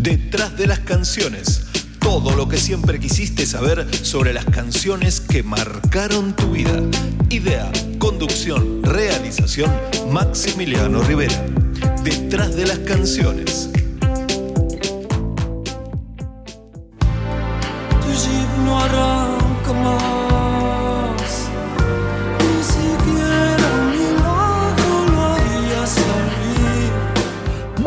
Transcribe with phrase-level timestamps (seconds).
[0.00, 1.66] Detrás de las canciones.
[1.98, 6.80] Todo lo que siempre quisiste saber sobre las canciones que marcaron tu vida.
[7.28, 9.70] Idea, conducción, realización,
[10.10, 11.44] Maximiliano Rivera.
[12.02, 13.68] Detrás de las canciones.
[18.06, 20.09] Jeep no arranca más.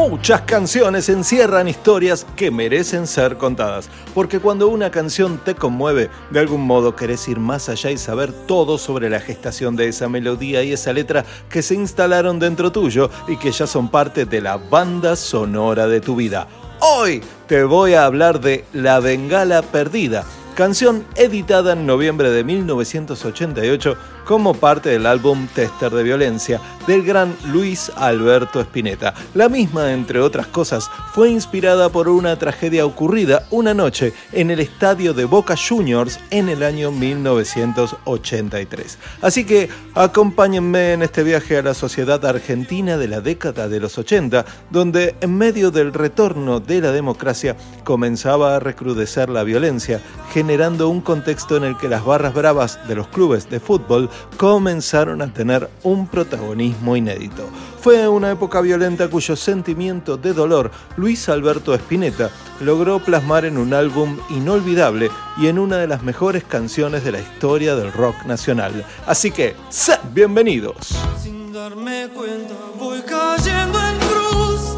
[0.09, 6.41] Muchas canciones encierran historias que merecen ser contadas, porque cuando una canción te conmueve, de
[6.41, 10.61] algún modo querés ir más allá y saber todo sobre la gestación de esa melodía
[10.61, 14.57] y esa letra que se instalaron dentro tuyo y que ya son parte de la
[14.57, 16.49] banda sonora de tu vida.
[16.81, 23.97] Hoy te voy a hablar de La Bengala Perdida, canción editada en noviembre de 1988
[24.25, 29.13] como parte del álbum Tester de Violencia del gran Luis Alberto Spinetta.
[29.33, 34.59] La misma, entre otras cosas, fue inspirada por una tragedia ocurrida una noche en el
[34.59, 38.97] estadio de Boca Juniors en el año 1983.
[39.21, 43.97] Así que acompáñenme en este viaje a la sociedad argentina de la década de los
[43.97, 50.01] 80, donde en medio del retorno de la democracia comenzaba a recrudecer la violencia,
[50.33, 55.21] generando un contexto en el que las barras bravas de los clubes de fútbol comenzaron
[55.21, 57.49] a tener un protagonismo inédito.
[57.81, 62.29] Fue una época violenta cuyo sentimiento de dolor Luis Alberto Spinetta
[62.61, 67.19] logró plasmar en un álbum inolvidable y en una de las mejores canciones de la
[67.19, 68.85] historia del rock nacional.
[69.05, 70.77] Así que, ¡sed bienvenidos!
[71.21, 74.77] Sin darme cuenta voy cayendo en cruz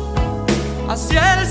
[0.89, 1.47] hacia el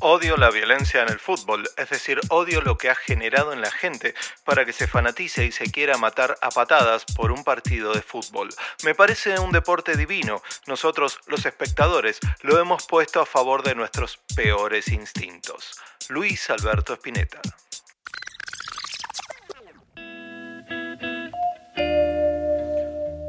[0.00, 3.70] Odio la violencia en el fútbol, es decir, odio lo que ha generado en la
[3.70, 8.02] gente para que se fanatice y se quiera matar a patadas por un partido de
[8.02, 8.48] fútbol.
[8.84, 10.40] Me parece un deporte divino.
[10.66, 15.80] Nosotros, los espectadores, lo hemos puesto a favor de nuestros peores instintos.
[16.08, 17.40] Luis Alberto Spinetta.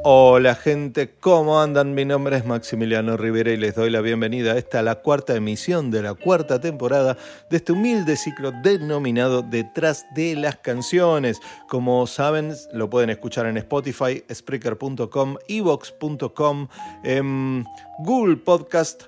[0.02, 1.94] Hola gente, ¿cómo andan?
[1.94, 5.92] Mi nombre es Maximiliano Rivera y les doy la bienvenida a esta, la cuarta emisión
[5.92, 7.18] de la cuarta temporada
[7.50, 11.42] de este humilde ciclo denominado Detrás de las Canciones.
[11.68, 16.68] Como saben, lo pueden escuchar en Spotify, Spreaker.com, Evox.com,
[18.00, 19.04] Google Podcast,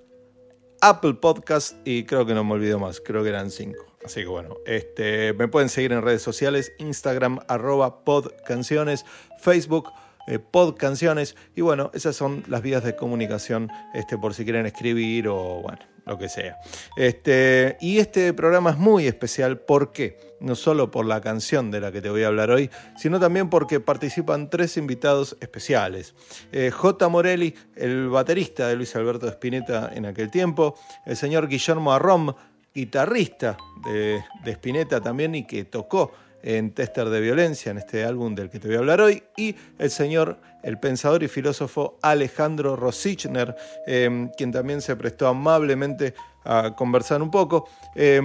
[0.82, 3.86] Apple Podcast y creo que no me olvido más, creo que eran cinco.
[4.04, 9.06] Así que bueno, este, me pueden seguir en redes sociales, Instagram, arroba podcanciones,
[9.40, 9.90] Facebook,
[10.28, 15.28] eh, podcanciones y bueno, esas son las vías de comunicación este, por si quieren escribir
[15.28, 16.58] o bueno, lo que sea.
[16.96, 20.18] Este, y este programa es muy especial, ¿por qué?
[20.40, 23.50] No solo por la canción de la que te voy a hablar hoy, sino también
[23.50, 26.16] porque participan tres invitados especiales.
[26.52, 27.10] Eh, J.
[27.10, 32.34] Morelli, el baterista de Luis Alberto Spinetta en aquel tiempo, el señor Guillermo Arrom,
[32.74, 38.36] guitarrista de, de Spinetta también y que tocó en Tester de Violencia, en este álbum
[38.36, 42.76] del que te voy a hablar hoy, y el señor, el pensador y filósofo Alejandro
[42.76, 43.56] Rosichner,
[43.88, 46.14] eh, quien también se prestó amablemente
[46.44, 48.22] a conversar un poco, eh,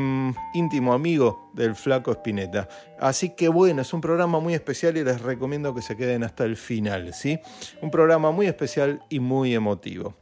[0.55, 2.69] íntimo amigo del flaco Spinetta.
[2.99, 6.45] Así que bueno, es un programa muy especial y les recomiendo que se queden hasta
[6.45, 7.39] el final, ¿sí?
[7.83, 10.15] Un programa muy especial y muy emotivo.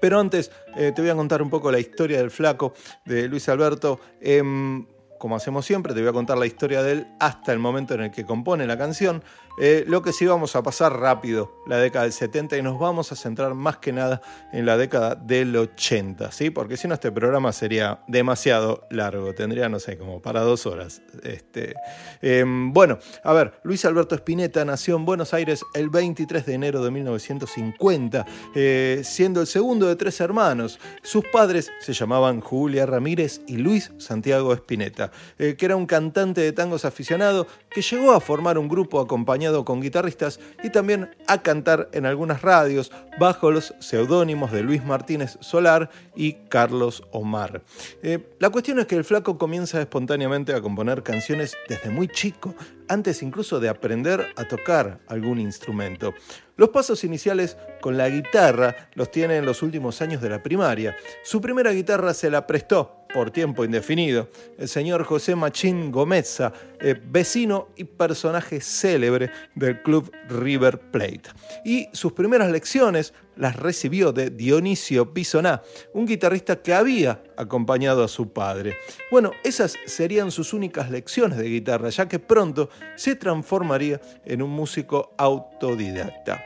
[0.00, 2.72] Pero antes eh, te voy a contar un poco la historia del flaco
[3.04, 4.00] de Luis Alberto.
[4.20, 4.86] Em,
[5.24, 8.02] como hacemos siempre, te voy a contar la historia de él hasta el momento en
[8.02, 9.24] el que compone la canción.
[9.56, 13.12] Eh, lo que sí vamos a pasar rápido la década del 70 y nos vamos
[13.12, 14.20] a centrar más que nada
[14.52, 16.50] en la década del 80, ¿sí?
[16.50, 21.02] Porque si no este programa sería demasiado largo, tendría, no sé, como para dos horas.
[21.22, 21.74] Este,
[22.20, 26.84] eh, bueno, a ver, Luis Alberto Spinetta nació en Buenos Aires el 23 de enero
[26.84, 28.26] de 1950,
[28.56, 30.80] eh, siendo el segundo de tres hermanos.
[31.02, 36.52] Sus padres se llamaban Julia Ramírez y Luis Santiago Spinetta, que era un cantante de
[36.52, 41.90] tangos aficionado que llegó a formar un grupo acompañado con guitarristas y también a cantar
[41.92, 47.62] en algunas radios bajo los seudónimos de Luis Martínez Solar y Carlos Omar.
[48.02, 52.54] Eh, la cuestión es que el flaco comienza espontáneamente a componer canciones desde muy chico,
[52.88, 56.14] antes incluso de aprender a tocar algún instrumento.
[56.56, 60.96] Los pasos iniciales con la guitarra los tiene en los últimos años de la primaria.
[61.22, 64.28] Su primera guitarra se la prestó por tiempo indefinido,
[64.58, 71.22] el señor José Machín Gómez, eh, vecino y personaje célebre del club River Plate.
[71.64, 75.62] Y sus primeras lecciones las recibió de Dionisio Pisoná,
[75.92, 78.78] un guitarrista que había acompañado a su padre.
[79.12, 84.50] Bueno, esas serían sus únicas lecciones de guitarra, ya que pronto se transformaría en un
[84.50, 86.42] músico autodidacta.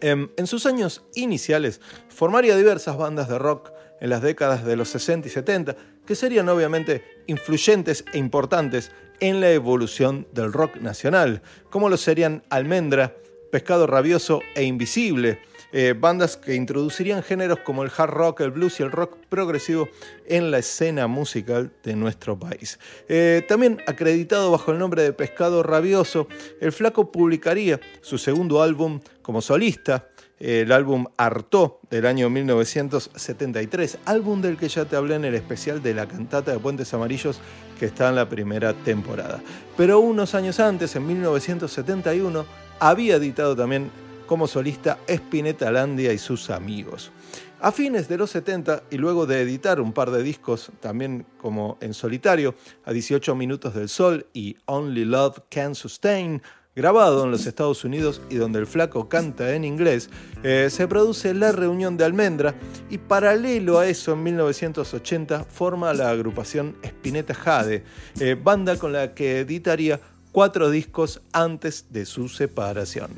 [0.00, 4.88] Em, en sus años iniciales formaría diversas bandas de rock en las décadas de los
[4.90, 5.76] 60 y 70,
[6.06, 12.42] que serían obviamente influyentes e importantes en la evolución del rock nacional, como lo serían
[12.50, 13.14] Almendra,
[13.50, 15.38] Pescado Rabioso e Invisible,
[15.76, 19.88] eh, bandas que introducirían géneros como el hard rock, el blues y el rock progresivo
[20.26, 22.78] en la escena musical de nuestro país.
[23.08, 26.28] Eh, también acreditado bajo el nombre de Pescado Rabioso,
[26.60, 30.08] el flaco publicaría su segundo álbum como solista,
[30.38, 35.82] el álbum Artó del año 1973, álbum del que ya te hablé en el especial
[35.82, 37.40] de la cantata de Puentes Amarillos
[37.78, 39.42] que está en la primera temporada.
[39.76, 42.44] Pero unos años antes, en 1971,
[42.80, 43.90] había editado también
[44.26, 47.12] como solista Spinetta Landia y sus amigos.
[47.60, 51.78] A fines de los 70 y luego de editar un par de discos también como
[51.80, 52.54] en solitario,
[52.84, 56.42] a 18 minutos del sol y Only Love Can Sustain,
[56.74, 60.10] grabado en los Estados Unidos y donde el flaco canta en inglés,
[60.42, 62.54] eh, se produce la reunión de Almendra
[62.90, 67.84] y paralelo a eso en 1980 forma la agrupación Spinetta Jade,
[68.20, 70.00] eh, banda con la que editaría
[70.32, 73.10] cuatro discos antes de su separación.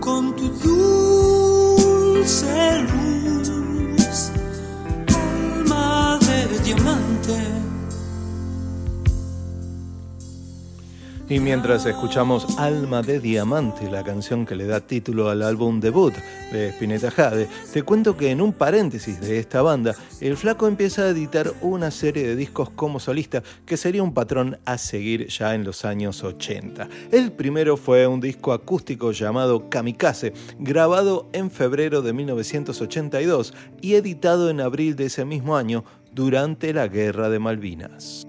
[0.00, 2.46] con tu dulce
[2.82, 4.30] luz,
[5.08, 7.77] alma de diamante.
[11.30, 16.14] Y mientras escuchamos Alma de Diamante, la canción que le da título al álbum debut
[16.50, 21.02] de Spinetta Jade, te cuento que en un paréntesis de esta banda, el flaco empieza
[21.02, 25.54] a editar una serie de discos como solista que sería un patrón a seguir ya
[25.54, 26.88] en los años 80.
[27.12, 33.52] El primero fue un disco acústico llamado Kamikaze, grabado en febrero de 1982
[33.82, 38.26] y editado en abril de ese mismo año durante la Guerra de Malvinas.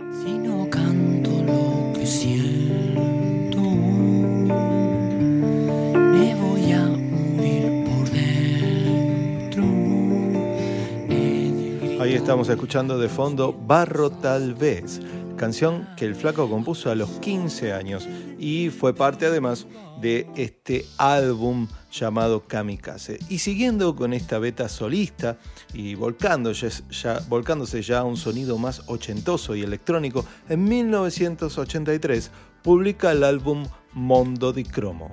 [12.10, 15.00] Ahí estamos escuchando de fondo Barro Tal vez,
[15.38, 18.10] canción que el flaco compuso a los 15 años
[18.40, 19.68] y fue parte además
[20.02, 23.20] de este álbum llamado Kamikaze.
[23.30, 25.38] Y siguiendo con esta beta solista
[25.72, 32.32] y volcándose ya, volcándose ya a un sonido más ochentoso y electrónico, en 1983
[32.64, 35.12] publica el álbum Mondo di Cromo.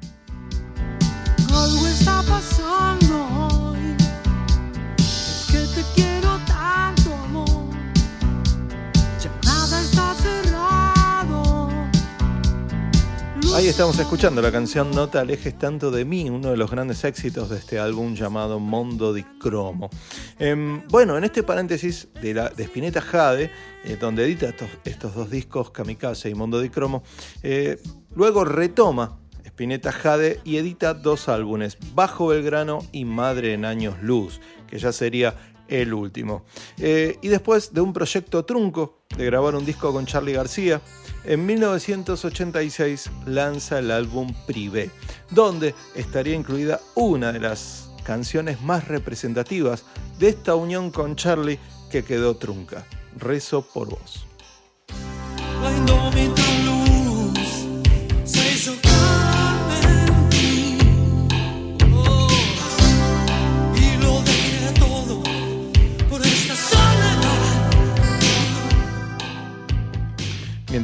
[13.56, 17.03] Ahí estamos escuchando la canción No te alejes tanto de mí, uno de los grandes
[17.05, 19.88] éxitos de este álbum llamado Mondo di Cromo.
[20.38, 23.50] Em, bueno, en este paréntesis de, la, de Spinetta Jade,
[23.82, 27.03] eh, donde edita estos, estos dos discos, Kamikaze y Mondo di Cromo,
[27.43, 27.81] eh,
[28.14, 34.38] luego retoma Spinetta Jade y edita dos álbumes, Bajo Belgrano y Madre en Años Luz,
[34.67, 35.35] que ya sería
[35.69, 36.44] el último.
[36.76, 40.82] Eh, y después de un proyecto trunco de grabar un disco con Charlie García,
[41.26, 44.90] en 1986 lanza el álbum Privé,
[45.31, 49.85] donde estaría incluida una de las canciones más representativas
[50.18, 51.59] de esta unión con Charlie
[51.90, 52.87] que quedó trunca,
[53.18, 54.26] Rezo por vos.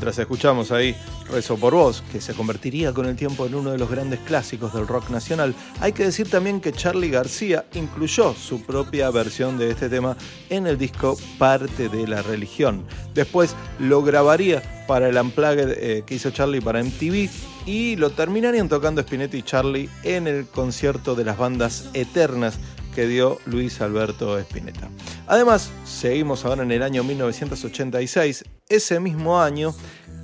[0.02, 0.96] Mientras escuchamos ahí
[1.30, 4.74] Rezo por vos, que se convertiría con el tiempo en uno de los grandes clásicos
[4.74, 9.70] del rock nacional, hay que decir también que Charlie García incluyó su propia versión de
[9.70, 10.16] este tema
[10.50, 12.84] en el disco Parte de la Religión.
[13.14, 17.30] Después lo grabaría para el Unplugged eh, que hizo Charlie para MTV
[17.66, 22.58] y lo terminarían tocando Spinetti y Charlie en el concierto de las bandas eternas
[22.94, 24.88] que dio Luis Alberto Spinetta.
[25.26, 29.74] Además, seguimos ahora en el año 1986, ese mismo año,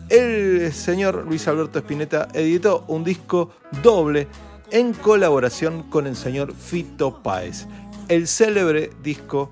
[0.08, 3.50] el señor Luis Alberto Spinetta editó un disco
[3.82, 4.28] doble
[4.70, 7.66] en colaboración con el señor Fito Páez,
[8.08, 9.50] el célebre disco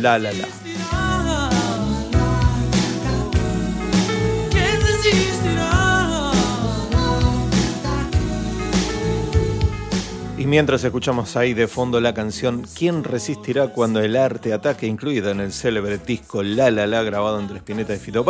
[0.00, 1.25] La La La.
[10.46, 14.86] Mientras escuchamos ahí de fondo la canción ¿Quién resistirá cuando el arte ataque?
[14.86, 18.24] incluida en el célebre disco La La grabado entre Spinetta y Fito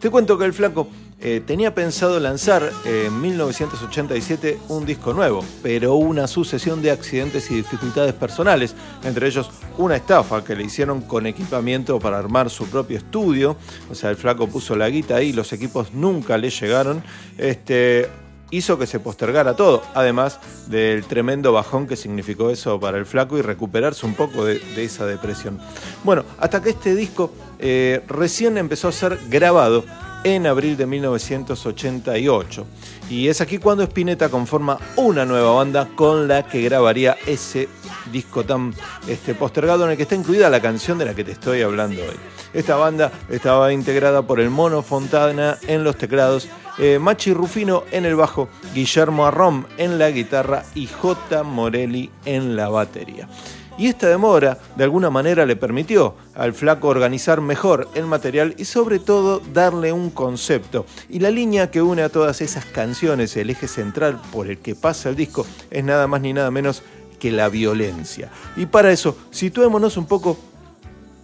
[0.00, 0.88] te cuento que el flaco
[1.20, 7.54] eh, tenía pensado lanzar en 1987 un disco nuevo, pero una sucesión de accidentes y
[7.54, 12.98] dificultades personales, entre ellos una estafa que le hicieron con equipamiento para armar su propio
[12.98, 13.56] estudio,
[13.90, 17.02] o sea, el flaco puso la guita ahí, los equipos nunca le llegaron,
[17.38, 18.10] este,
[18.50, 23.38] hizo que se postergara todo, además del tremendo bajón que significó eso para el flaco
[23.38, 25.58] y recuperarse un poco de, esa depresión.
[26.02, 29.84] Bueno, hasta que este disco eh, recién empezó a ser grabado
[30.24, 32.66] en abril de 1988.
[33.10, 37.68] Y es aquí cuando Spinetta conforma una nueva banda con la que grabaría ese
[38.10, 38.74] disco tan
[39.06, 42.02] este, postergado en el que está incluida la canción de la que te estoy hablando
[42.02, 42.33] hoy.
[42.54, 48.04] Esta banda estaba integrada por el Mono Fontana en los teclados, eh, Machi Rufino en
[48.04, 51.42] el bajo, Guillermo Arrom en la guitarra y J.
[51.42, 53.28] Morelli en la batería.
[53.76, 58.66] Y esta demora de alguna manera le permitió al flaco organizar mejor el material y
[58.66, 60.86] sobre todo darle un concepto.
[61.08, 64.76] Y la línea que une a todas esas canciones, el eje central por el que
[64.76, 66.84] pasa el disco, es nada más ni nada menos
[67.18, 68.30] que la violencia.
[68.54, 70.38] Y para eso, situémonos un poco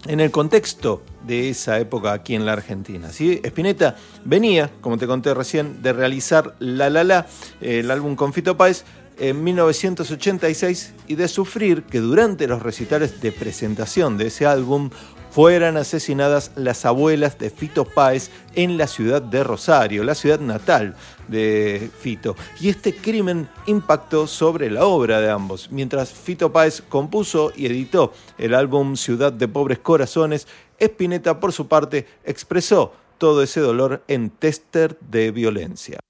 [0.06, 3.10] en el contexto de esa época aquí en la Argentina.
[3.10, 3.40] ¿sí?
[3.44, 7.26] Spinetta venía, como te conté recién, de realizar La La La,
[7.60, 8.84] el álbum con Fito Páez,
[9.18, 14.88] en 1986 y de sufrir que durante los recitales de presentación de ese álbum
[15.30, 20.96] fueran asesinadas las abuelas de Fito Páez en la ciudad de Rosario, la ciudad natal
[21.28, 22.36] de Fito.
[22.60, 25.70] Y este crimen impactó sobre la obra de ambos.
[25.70, 30.46] Mientras Fito Páez compuso y editó el álbum Ciudad de Pobres Corazones,
[30.78, 36.00] Spinetta por su parte expresó todo ese dolor en Tester de Violencia.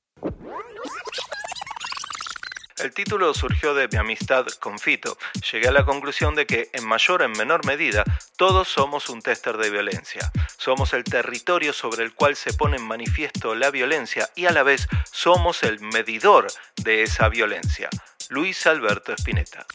[2.83, 5.19] El título surgió de mi amistad con Fito.
[5.53, 8.05] Llegué a la conclusión de que, en mayor o en menor medida,
[8.37, 10.31] todos somos un tester de violencia.
[10.57, 14.63] Somos el territorio sobre el cual se pone en manifiesto la violencia y a la
[14.63, 16.47] vez somos el medidor
[16.77, 17.91] de esa violencia.
[18.31, 19.67] Luis Alberto Spinetta.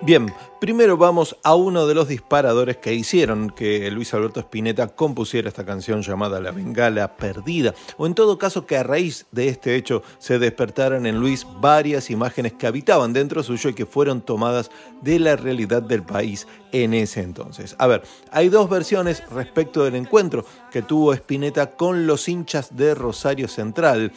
[0.00, 5.48] Bien, primero vamos a uno de los disparadores que hicieron que Luis Alberto Spinetta compusiera
[5.48, 9.74] esta canción llamada La Bengala Perdida, o en todo caso que a raíz de este
[9.74, 14.70] hecho se despertaran en Luis varias imágenes que habitaban dentro suyo y que fueron tomadas
[15.00, 17.74] de la realidad del país en ese entonces.
[17.78, 22.94] A ver, hay dos versiones respecto del encuentro que tuvo Spinetta con los hinchas de
[22.94, 24.12] Rosario Central.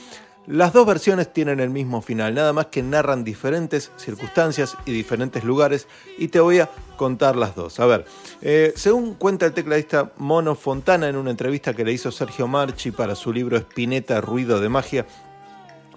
[0.48, 5.44] Las dos versiones tienen el mismo final, nada más que narran diferentes circunstancias y diferentes
[5.44, 5.88] lugares
[6.20, 7.80] y te voy a contar las dos.
[7.80, 8.06] A ver,
[8.42, 12.92] eh, según cuenta el tecladista Mono Fontana en una entrevista que le hizo Sergio Marchi
[12.92, 15.08] para su libro Espineta, Ruido de Magia,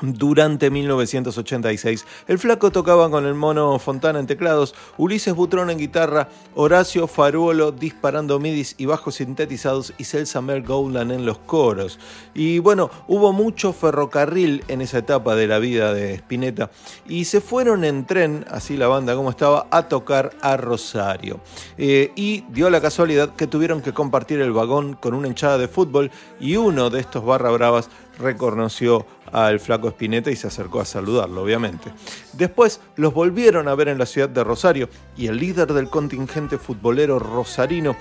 [0.00, 2.06] durante 1986.
[2.26, 7.72] El flaco tocaba con el mono Fontana en teclados, Ulises Butrón en guitarra, Horacio Faruolo
[7.72, 11.98] disparando midis y bajos sintetizados y Celsa Mel Gowland en los coros.
[12.34, 16.70] Y bueno, hubo mucho ferrocarril en esa etapa de la vida de Spinetta
[17.06, 21.40] y se fueron en tren, así la banda como estaba, a tocar a Rosario.
[21.76, 25.68] Eh, y dio la casualidad que tuvieron que compartir el vagón con una hinchada de
[25.68, 27.88] fútbol y uno de estos barra bravas
[28.18, 31.92] reconoció al flaco Spinetta y se acercó a saludarlo, obviamente.
[32.32, 36.58] Después los volvieron a ver en la ciudad de Rosario y el líder del contingente
[36.58, 37.96] futbolero rosarino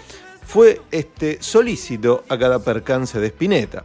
[0.45, 3.83] fue este solícito a cada percance de Spinetta.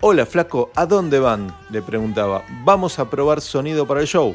[0.00, 1.54] Hola flaco, ¿a dónde van?
[1.70, 2.44] le preguntaba.
[2.64, 4.34] Vamos a probar sonido para el show.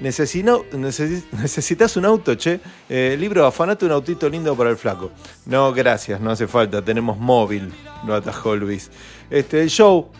[0.00, 2.60] ¿Necesitas un auto, che?
[2.88, 5.10] Eh, libro, afanate un autito lindo para el flaco.
[5.44, 7.70] No, gracias, no hace falta, tenemos móvil,
[8.06, 8.90] lo atajó Luis.
[9.28, 10.10] Este, el show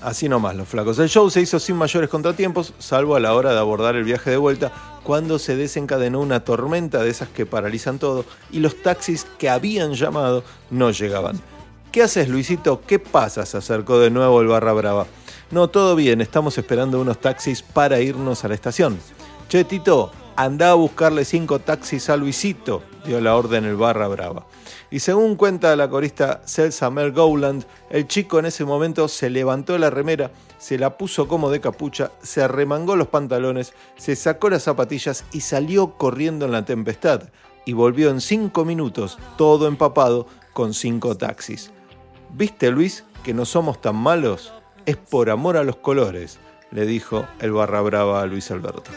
[0.00, 0.98] Así nomás, los flacos.
[0.98, 4.30] El show se hizo sin mayores contratiempos, salvo a la hora de abordar el viaje
[4.30, 9.26] de vuelta, cuando se desencadenó una tormenta de esas que paralizan todo y los taxis
[9.38, 11.38] que habían llamado no llegaban.
[11.92, 12.82] ¿Qué haces, Luisito?
[12.86, 13.44] ¿Qué pasa?
[13.44, 15.06] Se acercó de nuevo el Barra Brava.
[15.50, 18.98] No, todo bien, estamos esperando unos taxis para irnos a la estación.
[19.48, 20.12] Che, Tito,
[20.44, 24.46] anda a buscarle cinco taxis a Luisito, dio la orden el Barra Brava.
[24.90, 29.76] Y según cuenta la corista Celsa Mel Gowland, el chico en ese momento se levantó
[29.76, 34.62] la remera, se la puso como de capucha, se arremangó los pantalones, se sacó las
[34.62, 37.24] zapatillas y salió corriendo en la tempestad.
[37.66, 41.70] Y volvió en cinco minutos, todo empapado, con cinco taxis.
[42.30, 44.54] ¿Viste, Luis, que no somos tan malos?
[44.86, 46.38] Es por amor a los colores,
[46.70, 48.90] le dijo el barra brava a Luis Alberto.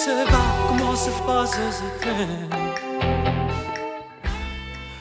[0.00, 2.69] se va como se faz esse trem.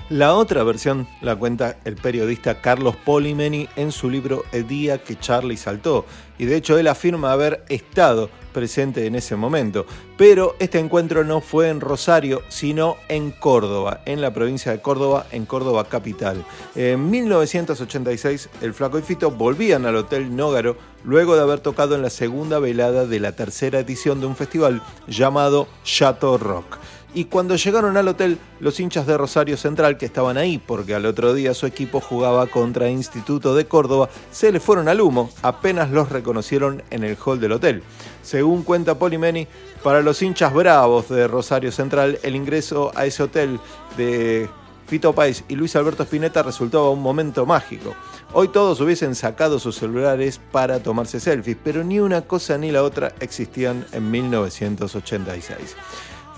[0.10, 5.20] La otra versión la cuenta el periodista Carlos Polimeni en su libro El día que
[5.20, 6.04] Charlie saltó,
[6.40, 9.86] y de hecho él afirma haber estado presente en ese momento.
[10.18, 15.28] Pero este encuentro no fue en Rosario, sino en Córdoba, en la provincia de Córdoba,
[15.32, 16.44] en Córdoba capital.
[16.76, 22.02] En 1986, el Flaco y Fito volvían al Hotel Nógaro luego de haber tocado en
[22.02, 26.80] la segunda velada de la tercera edición de un festival llamado Chateau Rock.
[27.14, 31.08] Y cuando llegaron al hotel, los hinchas de Rosario Central, que estaban ahí porque al
[31.08, 35.90] otro día su equipo jugaba contra Instituto de Córdoba, se le fueron al humo, apenas
[35.90, 37.82] los reconocieron en el hall del hotel.
[38.22, 39.48] Según cuenta Polimeni,
[39.84, 43.60] para los hinchas bravos de Rosario Central, el ingreso a ese hotel
[43.98, 44.48] de
[44.86, 47.96] Fito Páez y Luis Alberto Spinetta resultaba un momento mágico.
[48.34, 52.84] Hoy todos hubiesen sacado sus celulares para tomarse selfies, pero ni una cosa ni la
[52.84, 55.76] otra existían en 1986.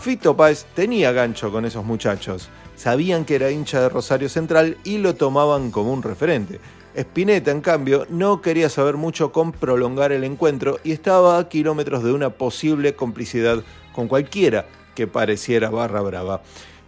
[0.02, 2.50] Fito Páez tenía gancho con esos muchachos.
[2.76, 6.60] Sabían que era hincha de Rosario Central y lo tomaban como un referente.
[6.96, 12.04] Spinetta, en cambio, no quería saber mucho con prolongar el encuentro y estaba a kilómetros
[12.04, 14.66] de una posible complicidad con cualquiera
[14.96, 16.42] que pareciera barra brava.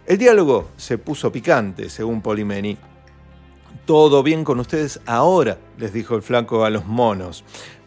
[0.06, 2.76] El diálogo se puso picante, según Polimeni.
[3.86, 7.44] Todo bien con ustedes ahora, les dijo el flanco a los monos.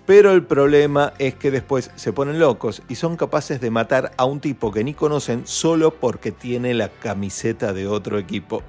[0.07, 4.23] Pero el problema es que después se ponen locos y son capaces de matar a
[4.23, 8.63] un tipo que ni conocen solo porque tiene la camiseta de otro equipo.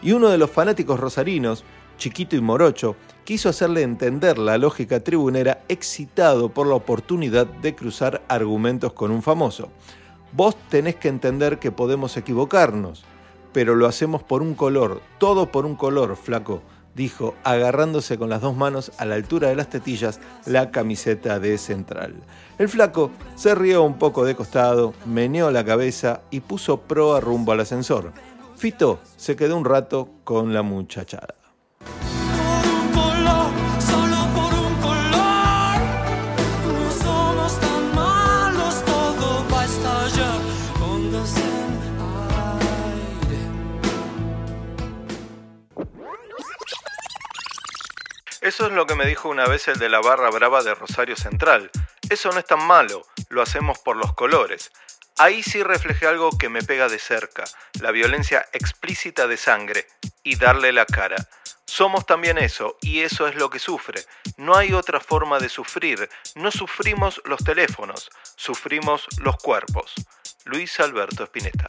[0.00, 1.62] Y uno de los fanáticos rosarinos,
[1.98, 8.22] chiquito y morocho, quiso hacerle entender la lógica tribunera excitado por la oportunidad de cruzar
[8.26, 9.68] argumentos con un famoso.
[10.32, 13.04] Vos tenés que entender que podemos equivocarnos,
[13.52, 16.62] pero lo hacemos por un color, todo por un color, flaco
[16.98, 21.56] dijo, agarrándose con las dos manos a la altura de las tetillas la camiseta de
[21.56, 22.16] central.
[22.58, 27.52] El flaco se rió un poco de costado, meneó la cabeza y puso proa rumbo
[27.52, 28.12] al ascensor.
[28.56, 31.37] Fito se quedó un rato con la muchachada.
[48.48, 51.16] Eso es lo que me dijo una vez el de la barra brava de Rosario
[51.16, 51.70] Central.
[52.08, 54.72] Eso no es tan malo, lo hacemos por los colores.
[55.18, 57.44] Ahí sí reflejé algo que me pega de cerca,
[57.78, 59.86] la violencia explícita de sangre
[60.22, 61.28] y darle la cara.
[61.66, 64.00] Somos también eso, y eso es lo que sufre.
[64.38, 66.08] No hay otra forma de sufrir.
[66.34, 69.92] No sufrimos los teléfonos, sufrimos los cuerpos.
[70.46, 71.66] Luis Alberto Spinetta.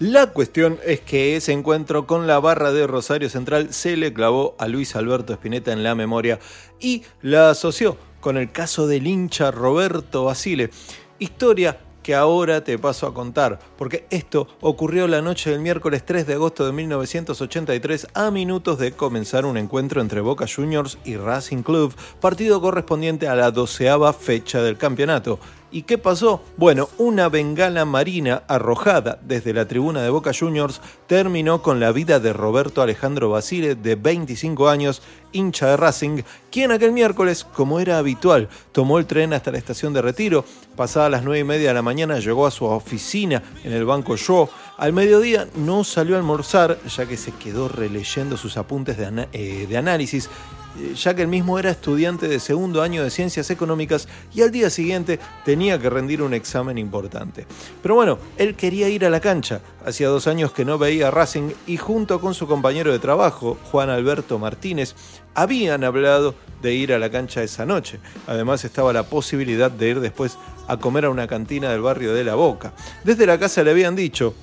[0.00, 4.54] La cuestión es que ese encuentro con la barra de Rosario Central se le clavó
[4.58, 6.38] a Luis Alberto Spinetta en la memoria
[6.80, 10.70] y la asoció con el caso del hincha Roberto Basile.
[11.18, 16.26] Historia que ahora te paso a contar, porque esto ocurrió la noche del miércoles 3
[16.26, 21.62] de agosto de 1983 a minutos de comenzar un encuentro entre Boca Juniors y Racing
[21.62, 25.38] Club, partido correspondiente a la doceava fecha del campeonato.
[25.72, 26.42] ¿Y qué pasó?
[26.56, 32.18] Bueno, una bengala marina arrojada desde la tribuna de Boca Juniors terminó con la vida
[32.18, 37.98] de Roberto Alejandro Basile, de 25 años, hincha de Racing, quien aquel miércoles, como era
[37.98, 40.44] habitual, tomó el tren hasta la estación de retiro.
[40.74, 44.16] Pasada las 9 y media de la mañana llegó a su oficina en el Banco
[44.16, 44.48] Shaw.
[44.76, 49.76] Al mediodía no salió a almorzar, ya que se quedó releyendo sus apuntes de, eh,
[49.76, 50.28] análisis
[50.94, 54.70] ya que él mismo era estudiante de segundo año de ciencias económicas y al día
[54.70, 57.46] siguiente tenía que rendir un examen importante.
[57.82, 61.10] Pero bueno, él quería ir a la cancha, hacía dos años que no veía a
[61.10, 64.94] Racing y junto con su compañero de trabajo, Juan Alberto Martínez,
[65.34, 68.00] habían hablado de ir a la cancha esa noche.
[68.26, 70.38] Además estaba la posibilidad de ir después
[70.68, 72.72] a comer a una cantina del barrio de La Boca.
[73.04, 74.34] Desde la casa le habían dicho,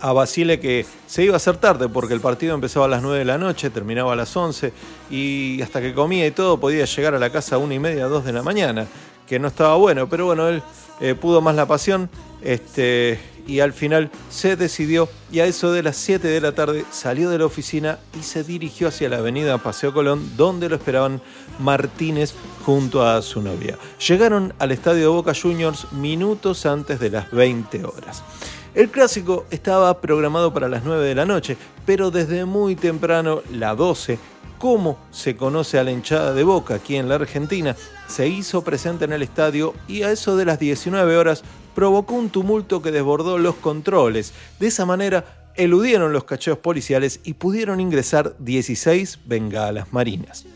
[0.00, 3.18] a Basile que se iba a hacer tarde porque el partido empezaba a las 9
[3.18, 4.72] de la noche, terminaba a las 11
[5.10, 8.06] y hasta que comía y todo podía llegar a la casa a una y media,
[8.06, 8.86] 2 de la mañana,
[9.26, 10.62] que no estaba bueno, pero bueno, él
[11.00, 12.10] eh, pudo más la pasión
[12.42, 16.84] este, y al final se decidió y a eso de las 7 de la tarde
[16.90, 21.20] salió de la oficina y se dirigió hacia la avenida Paseo Colón donde lo esperaban
[21.58, 22.34] Martínez
[22.64, 23.76] junto a su novia.
[24.06, 28.22] Llegaron al estadio de Boca Juniors minutos antes de las 20 horas.
[28.72, 33.74] El clásico estaba programado para las 9 de la noche, pero desde muy temprano, la
[33.74, 34.18] 12,
[34.58, 37.74] como se conoce a la hinchada de Boca aquí en la Argentina,
[38.06, 41.42] se hizo presente en el estadio y a eso de las 19 horas
[41.74, 44.32] provocó un tumulto que desbordó los controles.
[44.60, 50.46] De esa manera, eludieron los cacheos policiales y pudieron ingresar 16 bengalas marinas.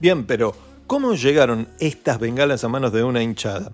[0.00, 3.72] Bien, pero ¿cómo llegaron estas bengalas a manos de una hinchada?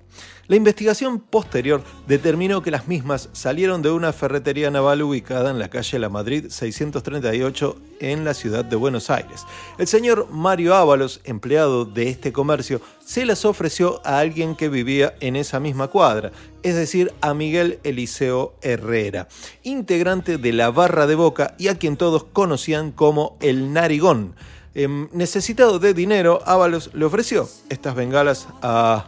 [0.49, 5.71] La investigación posterior determinó que las mismas salieron de una ferretería naval ubicada en la
[5.71, 9.47] calle La Madrid 638 en la ciudad de Buenos Aires.
[9.79, 15.15] El señor Mario Ábalos, empleado de este comercio, se las ofreció a alguien que vivía
[15.21, 19.29] en esa misma cuadra, es decir, a Miguel Eliseo Herrera,
[19.63, 24.35] integrante de la barra de Boca y a quien todos conocían como el Narigón.
[24.75, 29.07] Em, necesitado de dinero, Ábalos le ofreció estas bengalas a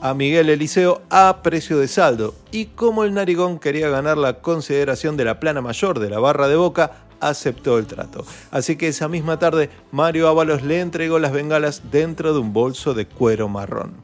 [0.00, 5.16] a Miguel Eliseo a precio de saldo y como el narigón quería ganar la consideración
[5.16, 8.24] de la plana mayor de la barra de boca, aceptó el trato.
[8.50, 12.94] Así que esa misma tarde Mario Ábalos le entregó las bengalas dentro de un bolso
[12.94, 13.94] de cuero marrón.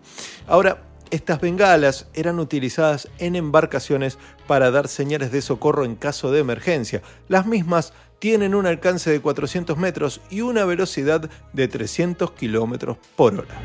[0.46, 6.40] Ahora, estas bengalas eran utilizadas en embarcaciones para dar señales de socorro en caso de
[6.40, 7.02] emergencia.
[7.28, 13.34] Las mismas tienen un alcance de 400 metros y una velocidad de 300 kilómetros por
[13.34, 13.60] hora.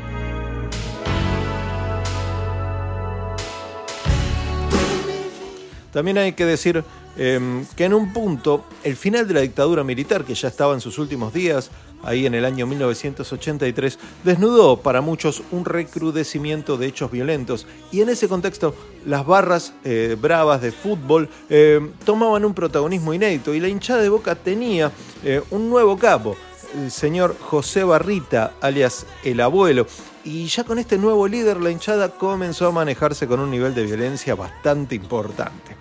[5.92, 6.82] También hay que decir
[7.18, 10.80] em, que en un punto el final de la dictadura militar, que ya estaba en
[10.80, 11.70] sus últimos días,
[12.02, 18.08] ahí en el año 1983, desnudó para muchos un recrudecimiento de hechos violentos y en
[18.08, 18.74] ese contexto
[19.06, 24.08] las barras eh, bravas de fútbol em, tomaban un protagonismo inédito y la hinchada de
[24.08, 24.92] Boca tenía
[25.24, 26.36] eh, un nuevo capo,
[26.74, 29.86] el señor José Barrita, alias el abuelo,
[30.24, 33.84] y ya con este nuevo líder la hinchada comenzó a manejarse con un nivel de
[33.84, 35.76] violencia bastante importante.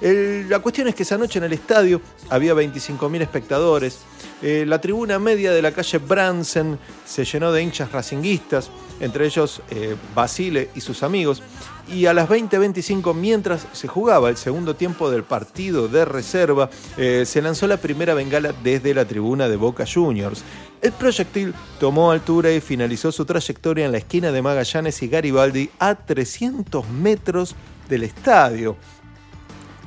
[0.00, 3.98] La cuestión es que esa noche en el estadio había 25.000 espectadores,
[4.40, 9.60] eh, la tribuna media de la calle Bransen se llenó de hinchas racinguistas, entre ellos
[9.70, 11.42] eh, Basile y sus amigos,
[11.92, 17.24] y a las 20:25, mientras se jugaba el segundo tiempo del partido de reserva, eh,
[17.26, 20.44] se lanzó la primera bengala desde la tribuna de Boca Juniors.
[20.80, 25.70] El proyectil tomó altura y finalizó su trayectoria en la esquina de Magallanes y Garibaldi
[25.80, 27.56] a 300 metros
[27.88, 28.76] del estadio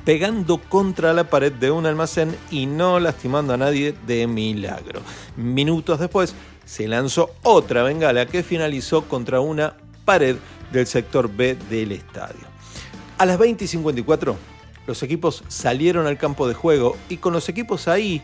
[0.04, 5.00] pegando contra la pared de un almacén y no lastimando a nadie de milagro.
[5.36, 6.34] Minutos después
[6.64, 10.36] se lanzó otra bengala que finalizó contra una pared
[10.72, 12.46] del sector B del estadio.
[13.18, 14.36] A las 20 y 54
[14.86, 18.22] los equipos salieron al campo de juego y con los equipos ahí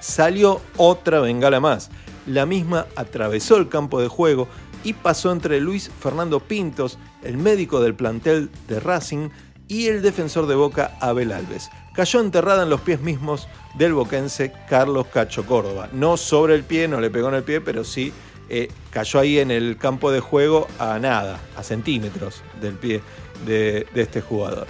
[0.00, 1.90] salió otra bengala más.
[2.26, 4.46] La misma atravesó el campo de juego
[4.84, 9.30] y pasó entre Luis Fernando Pintos, el médico del plantel de Racing,
[9.68, 11.70] y el defensor de Boca Abel Alves.
[11.92, 15.88] Cayó enterrada en los pies mismos del boquense Carlos Cacho Córdoba.
[15.92, 18.12] No sobre el pie, no le pegó en el pie, pero sí
[18.48, 23.02] eh, cayó ahí en el campo de juego a nada, a centímetros del pie
[23.46, 24.66] de, de este jugador.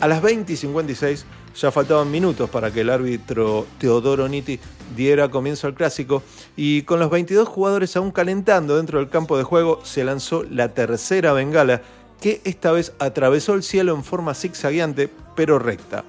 [0.00, 1.26] A las 20 y 56
[1.60, 4.60] ya faltaban minutos para que el árbitro Teodoro Nitti
[4.96, 6.22] diera comienzo al clásico
[6.56, 10.72] y con los 22 jugadores aún calentando dentro del campo de juego se lanzó la
[10.72, 11.82] tercera bengala
[12.20, 16.04] que esta vez atravesó el cielo en forma zigzagueante pero recta.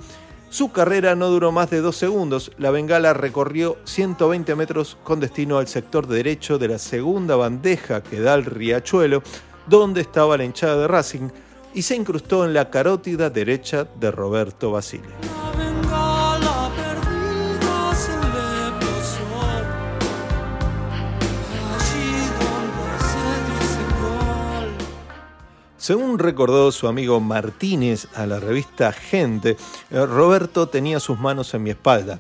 [0.50, 2.52] Su carrera no duró más de dos segundos.
[2.58, 8.20] La bengala recorrió 120 metros con destino al sector derecho de la segunda bandeja que
[8.20, 9.22] da al riachuelo,
[9.68, 11.30] donde estaba la hinchada de Racing,
[11.76, 15.39] y se incrustó en la carótida derecha de Roberto Basile.
[25.90, 29.58] Según recordó su amigo Martínez a la revista Gente,
[29.90, 32.20] eh, Roberto tenía sus manos en mi espalda.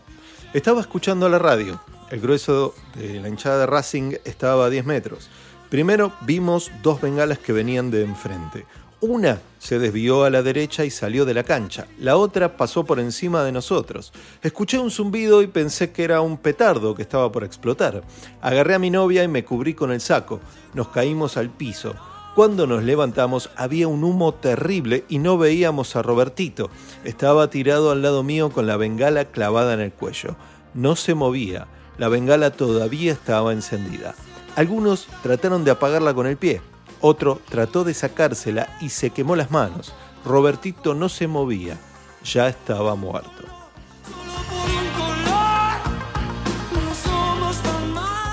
[0.55, 1.79] Estaba escuchando la radio.
[2.09, 5.29] El grueso de la hinchada de Racing estaba a 10 metros.
[5.69, 8.65] Primero vimos dos bengalas que venían de enfrente.
[9.01, 11.85] Una se desvió a la derecha y salió de la cancha.
[11.99, 14.11] La otra pasó por encima de nosotros.
[14.41, 18.01] Escuché un zumbido y pensé que era un petardo que estaba por explotar.
[18.41, 20.39] Agarré a mi novia y me cubrí con el saco.
[20.73, 21.93] Nos caímos al piso.
[22.39, 26.69] Cuando nos levantamos había un humo terrible y no veíamos a Robertito.
[27.03, 30.37] Estaba tirado al lado mío con la bengala clavada en el cuello.
[30.73, 31.67] No se movía.
[31.97, 34.15] La bengala todavía estaba encendida.
[34.55, 36.61] Algunos trataron de apagarla con el pie.
[37.01, 39.91] Otro trató de sacársela y se quemó las manos.
[40.23, 41.77] Robertito no se movía.
[42.23, 43.43] Ya estaba muerto.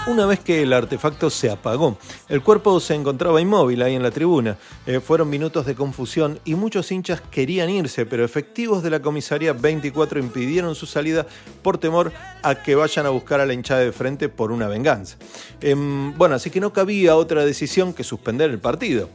[0.07, 4.13] Una vez que el artefacto se apagó, el cuerpo se encontraba inmóvil ahí en la
[4.13, 4.57] tribuna.
[4.87, 9.53] Eh, fueron minutos de confusión y muchos hinchas querían irse, pero efectivos de la comisaría
[9.53, 11.27] 24 impidieron su salida
[11.61, 12.13] por temor
[12.45, 15.17] a que vayan a buscar a la hinchada de frente por una venganza.
[15.61, 19.09] Em, bueno, así que no cabía otra decisión que suspender el partido.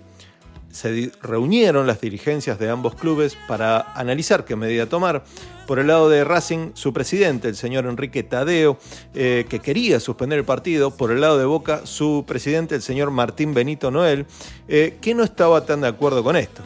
[0.72, 5.24] Se reunieron las dirigencias de ambos clubes para analizar qué medida tomar.
[5.68, 8.78] Por el lado de Racing, su presidente, el señor Enrique Tadeo,
[9.14, 10.92] eh, que quería suspender el partido.
[10.92, 14.26] Por el lado de Boca, su presidente, el señor Martín Benito Noel,
[14.68, 16.62] eh, que no estaba tan de acuerdo con esto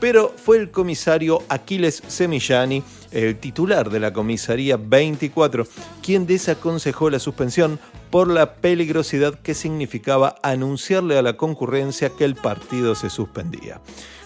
[0.00, 2.82] pero fue el comisario Aquiles Semillani,
[3.12, 5.66] el titular de la comisaría 24,
[6.02, 7.78] quien desaconsejó la suspensión
[8.10, 13.80] por la peligrosidad que significaba anunciarle a la concurrencia que el partido se suspendía.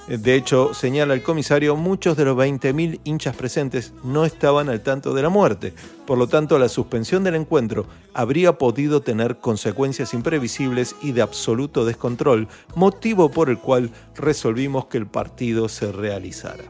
[0.06, 5.14] De hecho, señala el comisario, muchos de los 20.000 hinchas presentes no estaban al tanto
[5.14, 5.72] de la muerte.
[6.06, 11.86] Por lo tanto, la suspensión del encuentro habría podido tener consecuencias imprevisibles y de absoluto
[11.86, 16.64] descontrol, motivo por el cual resolvimos que el partido se realizara.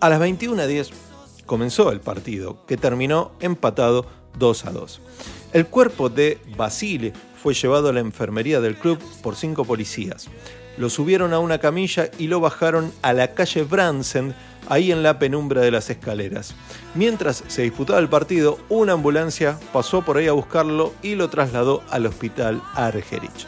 [0.00, 0.88] A las 21.10
[1.44, 4.06] comenzó el partido, que terminó empatado
[4.38, 5.00] 2 a 2.
[5.52, 10.30] El cuerpo de Basile fue llevado a la enfermería del club por cinco policías.
[10.76, 14.34] Lo subieron a una camilla y lo bajaron a la calle Bransen,
[14.68, 16.54] ahí en la penumbra de las escaleras.
[16.94, 21.82] Mientras se disputaba el partido, una ambulancia pasó por ahí a buscarlo y lo trasladó
[21.90, 23.46] al hospital Argerich.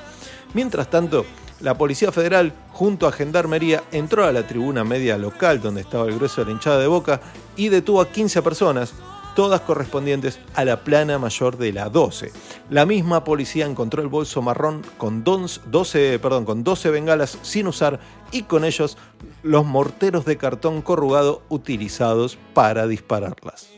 [0.54, 1.24] Mientras tanto,
[1.60, 6.14] la Policía Federal, junto a Gendarmería, entró a la tribuna media local donde estaba el
[6.14, 7.20] grueso de la hinchada de Boca
[7.56, 8.92] y detuvo a 15 personas,
[9.36, 12.32] todas correspondientes a la plana mayor de la 12.
[12.70, 18.00] La misma policía encontró el bolso marrón con 12, perdón, con 12 bengalas sin usar
[18.32, 18.96] y con ellos
[19.42, 23.68] los morteros de cartón corrugado utilizados para dispararlas.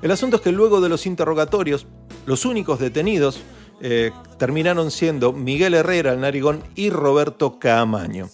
[0.00, 1.86] El asunto es que luego de los interrogatorios,
[2.24, 3.42] los únicos detenidos
[3.82, 8.30] eh, terminaron siendo Miguel Herrera, el narigón, y Roberto Camaño.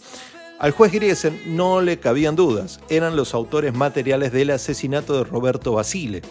[0.58, 5.72] Al juez Griesen no le cabían dudas, eran los autores materiales del asesinato de Roberto
[5.72, 6.22] Basile.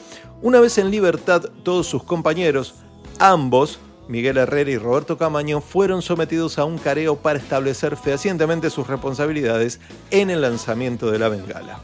[0.42, 2.74] Una vez en libertad, todos sus compañeros,
[3.20, 8.88] ambos, Miguel Herrera y Roberto Camaño, fueron sometidos a un careo para establecer fehacientemente sus
[8.88, 11.80] responsabilidades en el lanzamiento de la bengala.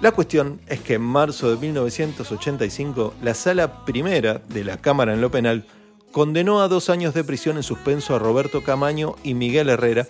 [0.00, 5.20] La cuestión es que en marzo de 1985, la sala primera de la Cámara en
[5.20, 5.66] lo Penal
[6.12, 10.06] condenó a dos años de prisión en suspenso a Roberto Camaño y Miguel Herrera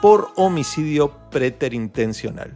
[0.00, 2.52] por homicidio preterintencional.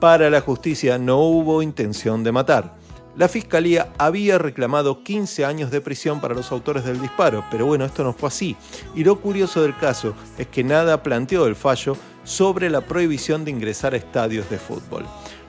[0.00, 2.74] Para la justicia no hubo intención de matar.
[3.16, 7.84] La fiscalía había reclamado 15 años de prisión para los autores del disparo, pero bueno,
[7.84, 8.56] esto no fue así.
[8.94, 13.50] Y lo curioso del caso es que nada planteó el fallo sobre la prohibición de
[13.50, 15.04] ingresar a estadios de fútbol.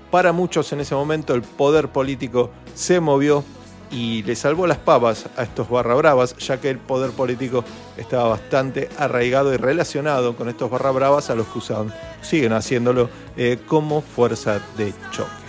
[0.09, 3.43] Para muchos en ese momento el poder político se movió
[3.91, 7.63] y le salvó las papas a estos barra bravas, ya que el poder político
[7.97, 13.09] estaba bastante arraigado y relacionado con estos barra bravas a los que usaban, siguen haciéndolo
[13.35, 15.40] eh, como fuerza de choque.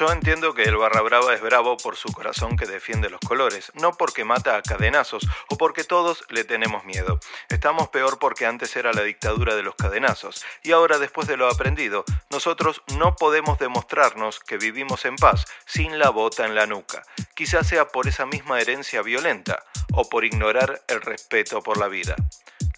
[0.00, 3.70] Yo entiendo que el barra brava es bravo por su corazón que defiende los colores,
[3.74, 7.20] no porque mata a cadenazos o porque todos le tenemos miedo.
[7.50, 11.50] Estamos peor porque antes era la dictadura de los cadenazos y ahora después de lo
[11.50, 17.02] aprendido, nosotros no podemos demostrarnos que vivimos en paz sin la bota en la nuca.
[17.34, 22.16] Quizás sea por esa misma herencia violenta o por ignorar el respeto por la vida.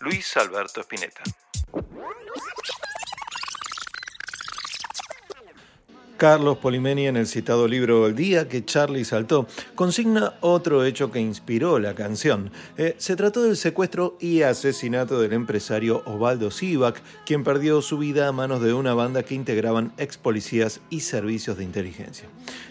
[0.00, 1.22] Luis Alberto Spinetta.
[6.22, 11.18] Carlos Polimeni en el citado libro El día que Charlie saltó consigna otro hecho que
[11.18, 12.52] inspiró la canción.
[12.76, 18.28] Eh, se trató del secuestro y asesinato del empresario Osvaldo Sivak, quien perdió su vida
[18.28, 22.28] a manos de una banda que integraban ex policías y servicios de inteligencia.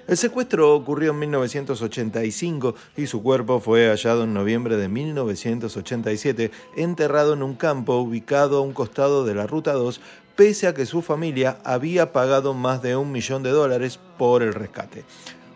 [0.08, 7.34] El secuestro ocurrió en 1985 y su cuerpo fue hallado en noviembre de 1987, enterrado
[7.34, 10.00] en un campo ubicado a un costado de la Ruta 2
[10.36, 14.54] pese a que su familia había pagado más de un millón de dólares por el
[14.54, 15.06] rescate.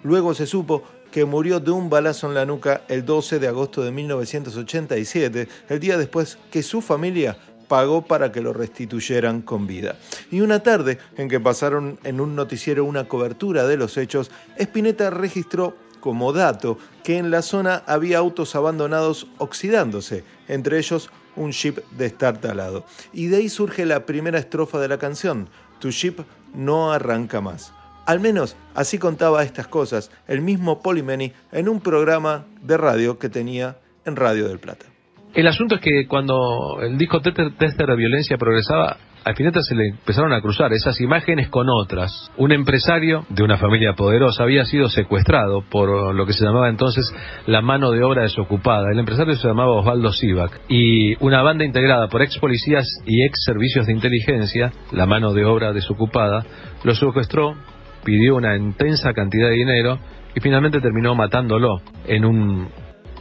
[0.03, 3.81] Luego se supo que murió de un balazo en la nuca el 12 de agosto
[3.83, 9.97] de 1987, el día después que su familia pagó para que lo restituyeran con vida.
[10.31, 15.09] Y una tarde en que pasaron en un noticiero una cobertura de los hechos, Spinetta
[15.09, 21.77] registró como dato que en la zona había autos abandonados oxidándose, entre ellos un ship
[21.91, 22.85] de estar talado.
[23.13, 26.19] Y de ahí surge la primera estrofa de la canción, Tu ship
[26.53, 27.73] no arranca más.
[28.05, 33.29] Al menos así contaba estas cosas el mismo Polimeni en un programa de radio que
[33.29, 34.85] tenía en Radio del Plata.
[35.33, 39.87] El asunto es que cuando el disco Tester de Violencia progresaba, a Spinetta se le
[39.87, 42.31] empezaron a cruzar esas imágenes con otras.
[42.37, 47.11] Un empresario de una familia poderosa había sido secuestrado por lo que se llamaba entonces
[47.47, 48.91] la mano de obra desocupada.
[48.91, 53.43] El empresario se llamaba Osvaldo Sivac y una banda integrada por ex policías y ex
[53.43, 56.45] servicios de inteligencia, la mano de obra desocupada,
[56.83, 57.55] lo secuestró,
[58.03, 59.97] pidió una intensa cantidad de dinero
[60.35, 62.67] y finalmente terminó matándolo en un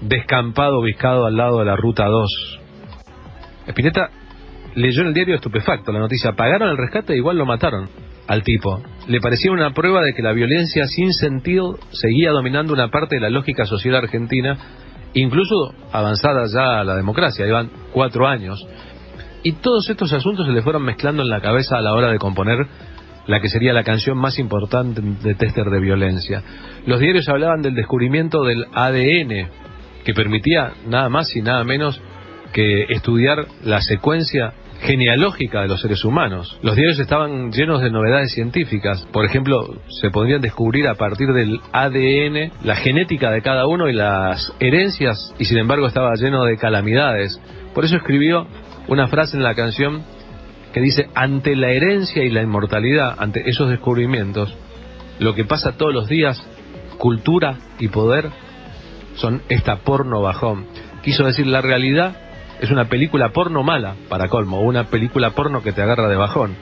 [0.02, 2.60] descampado ubicado al lado de la ruta 2.
[3.68, 4.10] Spinetta
[4.74, 7.88] leyó en el diario estupefacto la noticia, pagaron el rescate e igual lo mataron
[8.26, 8.82] al tipo.
[9.06, 13.20] Le parecía una prueba de que la violencia sin sentido seguía dominando una parte de
[13.20, 14.56] la lógica social argentina,
[15.14, 18.66] incluso avanzada ya a la democracia, llevan cuatro años.
[19.42, 22.18] Y todos estos asuntos se le fueron mezclando en la cabeza a la hora de
[22.18, 22.66] componer
[23.26, 26.42] la que sería la canción más importante de Tester de Violencia.
[26.87, 29.48] Los diarios hablaban del descubrimiento del ADN,
[30.04, 32.00] que permitía nada más y nada menos
[32.52, 36.58] que estudiar la secuencia genealógica de los seres humanos.
[36.62, 39.06] Los diarios estaban llenos de novedades científicas.
[39.12, 43.92] Por ejemplo, se podrían descubrir a partir del ADN la genética de cada uno y
[43.92, 47.40] las herencias, y sin embargo estaba lleno de calamidades.
[47.74, 48.46] Por eso escribió
[48.88, 50.02] una frase en la canción
[50.72, 54.54] que dice, ante la herencia y la inmortalidad, ante esos descubrimientos,
[55.20, 56.44] lo que pasa todos los días,
[56.98, 58.30] cultura y poder,
[59.14, 60.66] son esta porno bajón.
[61.02, 62.16] Quiso decir, la realidad
[62.64, 66.57] es una película porno mala, para colmo, una película porno que te agarra de bajón.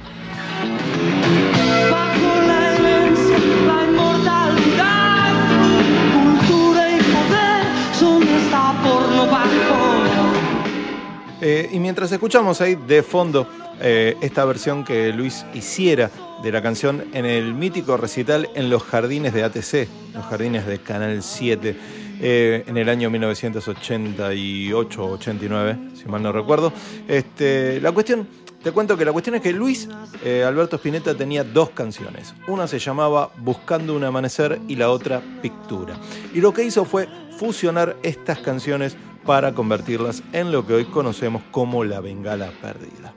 [11.41, 13.49] Eh, y mientras escuchamos ahí de fondo
[13.81, 16.11] eh, esta versión que Luis hiciera
[16.43, 20.79] de la canción en el mítico recital en los jardines de ATC, los jardines de
[20.79, 21.77] Canal 7,
[22.25, 26.73] eh, en el año 1988-89, si mal no recuerdo.
[27.09, 28.29] Este, la cuestión,
[28.63, 29.89] te cuento que la cuestión es que Luis
[30.25, 32.33] eh, Alberto Spinetta tenía dos canciones.
[32.47, 35.97] Una se llamaba Buscando un amanecer y la otra Pictura.
[36.33, 37.09] Y lo que hizo fue
[37.39, 43.15] fusionar estas canciones para convertirlas en lo que hoy conocemos como la bengala perdida.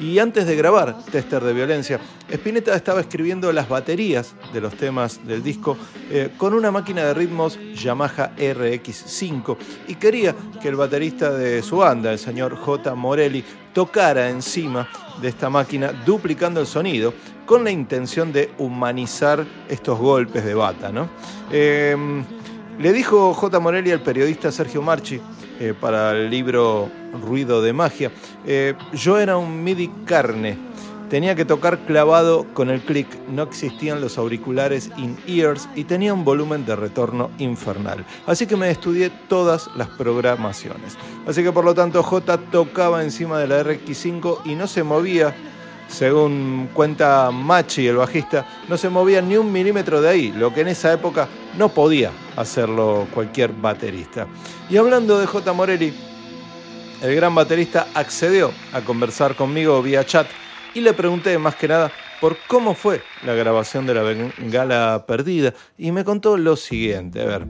[0.00, 5.24] Y antes de grabar Tester de Violencia, Spinetta estaba escribiendo las baterías de los temas
[5.24, 5.76] del disco
[6.10, 9.56] eh, con una máquina de ritmos Yamaha RX5
[9.88, 12.94] y quería que el baterista de su banda, el señor J.
[12.94, 14.88] Morelli, tocara encima
[15.20, 17.14] de esta máquina duplicando el sonido
[17.46, 20.90] con la intención de humanizar estos golpes de bata.
[20.90, 21.08] ¿no?
[21.52, 21.96] Eh,
[22.78, 23.60] le dijo J.
[23.60, 25.20] Morelli al periodista Sergio Marchi
[25.60, 28.10] eh, para el libro Ruido de Magia,
[28.46, 30.58] eh, yo era un MIDI carne,
[31.08, 36.24] tenía que tocar clavado con el clic, no existían los auriculares in-ears y tenía un
[36.24, 38.04] volumen de retorno infernal.
[38.26, 40.96] Así que me estudié todas las programaciones.
[41.26, 45.34] Así que por lo tanto J tocaba encima de la RX5 y no se movía
[45.94, 50.62] según cuenta Machi, el bajista, no se movía ni un milímetro de ahí, lo que
[50.62, 54.26] en esa época no podía hacerlo cualquier baterista.
[54.68, 55.52] Y hablando de J.
[55.52, 55.94] Morelli,
[57.00, 60.26] el gran baterista accedió a conversar conmigo vía chat
[60.74, 65.54] y le pregunté más que nada por cómo fue la grabación de la Bengala Perdida
[65.78, 67.22] y me contó lo siguiente.
[67.22, 67.46] A ver,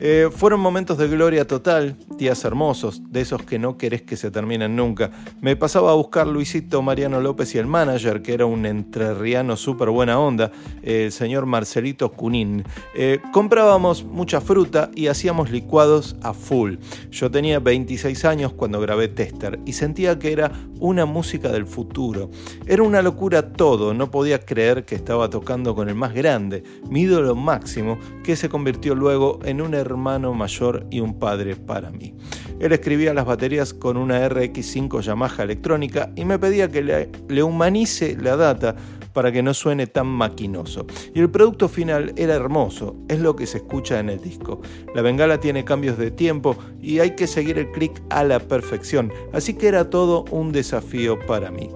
[0.00, 4.30] eh, fueron momentos de gloria total, días hermosos, de esos que no querés que se
[4.30, 5.10] terminen nunca.
[5.40, 9.90] Me pasaba a buscar Luisito Mariano López y el manager, que era un entrerriano súper
[9.90, 10.50] buena onda,
[10.82, 12.64] el señor Marcelito Cunín.
[12.94, 16.76] Eh, comprábamos mucha fruta y hacíamos licuados a full.
[17.10, 22.30] Yo tenía 26 años cuando grabé Tester y sentía que era una música del futuro.
[22.66, 27.02] Era una locura todo, no podía creer que estaba tocando con el más grande, mi
[27.02, 32.14] ídolo máximo, que se convirtió luego en un hermano mayor y un padre para mí.
[32.60, 36.82] Él escribía las baterías con una RX5 Yamaha electrónica y me pedía que
[37.28, 38.76] le, humanice la data
[39.12, 40.86] para que no suene tan maquinoso.
[41.14, 44.60] Y el producto final era hermoso, es lo que se escucha en el disco.
[44.94, 49.12] La bengala tiene cambios de tiempo y hay que seguir el clic a la perfección,
[49.32, 51.68] así que era todo un desafío para mí.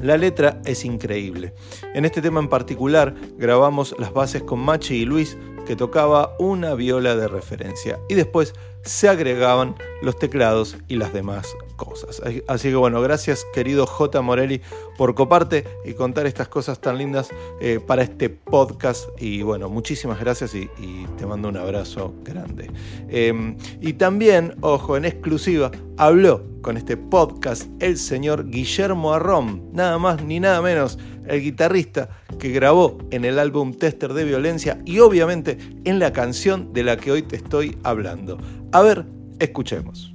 [0.00, 1.54] La letra es increíble.
[1.92, 5.36] En este tema en particular grabamos las bases con Machi y Luis,
[5.68, 8.54] que tocaba una viola de referencia, y después
[8.84, 12.22] se agregaban los teclados y las demás cosas.
[12.46, 14.22] Así que bueno, gracias querido J.
[14.22, 14.62] Morelli
[14.96, 17.28] por coparte y contar estas cosas tan lindas
[17.60, 19.10] eh, para este podcast.
[19.20, 20.70] Y bueno, muchísimas gracias y,
[21.18, 22.70] te mando un abrazo grande.
[23.10, 29.98] Eh, y también, ojo, en exclusiva, habló con este podcast el señor Guillermo Arrón, nada
[29.98, 30.98] más ni nada menos,
[31.28, 32.08] el guitarrista
[32.38, 36.96] que grabó en el álbum Tester de Violencia y obviamente en la canción de la
[36.96, 38.38] que hoy te estoy hablando.
[38.72, 39.04] A ver,
[39.38, 40.14] escuchemos.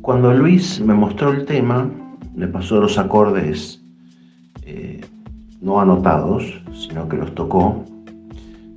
[0.00, 1.90] Cuando Luis me mostró el tema,
[2.34, 3.82] me pasó los acordes
[4.62, 5.00] eh,
[5.60, 7.84] no anotados, sino que los tocó,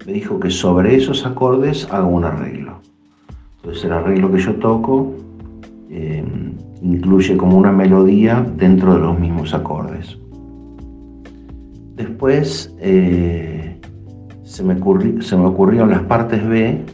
[0.05, 2.81] me dijo que sobre esos acordes hago un arreglo.
[3.57, 5.13] Entonces el arreglo que yo toco
[5.89, 6.25] eh,
[6.81, 10.17] incluye como una melodía dentro de los mismos acordes.
[12.21, 13.81] Después eh,
[14.43, 14.75] se, me
[15.23, 16.85] se, me ocurrieron las partes B,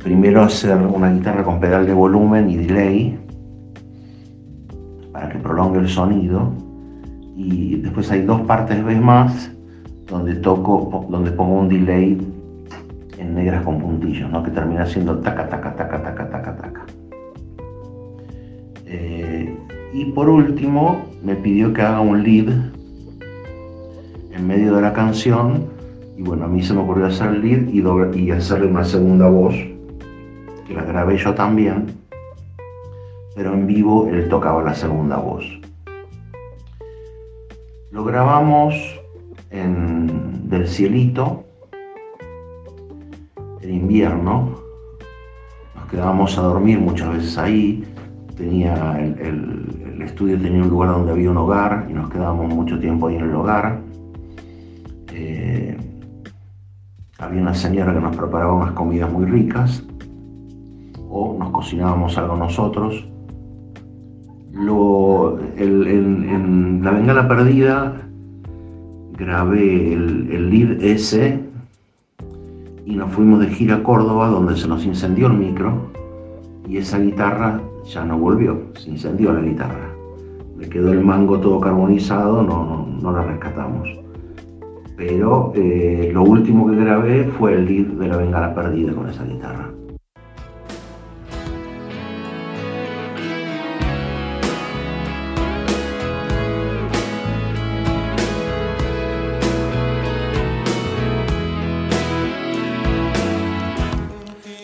[0.00, 3.16] primero hacer una guitarra con pedal de volumen y delay,
[5.12, 6.50] para que prolongue el sonido.
[7.36, 9.52] Y después hay dos partes B más
[10.08, 12.18] donde toco, donde pongo un delay
[13.16, 14.42] en negras con puntillos, ¿no?
[14.42, 16.86] que termina siendo taca, taca, taca, taca, taca, taca.
[18.86, 19.56] Eh,
[19.94, 22.75] y por último, me pidió que haga un lead
[24.36, 25.66] en medio de la canción.
[26.16, 29.28] Y bueno, a mí se me ocurrió hacer el lead y, y hacerle una segunda
[29.28, 29.54] voz,
[30.66, 32.06] que la grabé yo también
[33.36, 35.44] pero en vivo él tocaba la segunda voz.
[37.92, 38.74] Lo grabamos
[39.50, 41.44] en Del Cielito,
[43.60, 44.58] en invierno,
[45.74, 47.84] nos quedábamos a dormir muchas veces ahí,
[48.36, 53.08] tenía el, estudio tenía un lugar donde había un hogar y nos quedábamos mucho tiempo
[53.08, 53.80] ahí en el hogar.
[57.18, 59.82] Había una señora que nos preparaba unas comidas muy ricas
[61.08, 63.04] o nos cocinábamos algo nosotros
[64.52, 67.94] lo, en La Bengala Perdida
[69.16, 71.40] grabé el, el lead ese
[72.84, 75.90] y nos fuimos de gira a Córdoba donde se nos incendió el micro
[76.68, 79.92] y esa guitarra ya no volvió, se incendió la guitarra.
[80.56, 83.88] Me quedó el mango todo carbonizado, no, no, la rescatamos.
[84.96, 89.24] Pero eh, lo último que grabé fue el lead de la Bengala Perdida con esa
[89.24, 89.70] guitarra.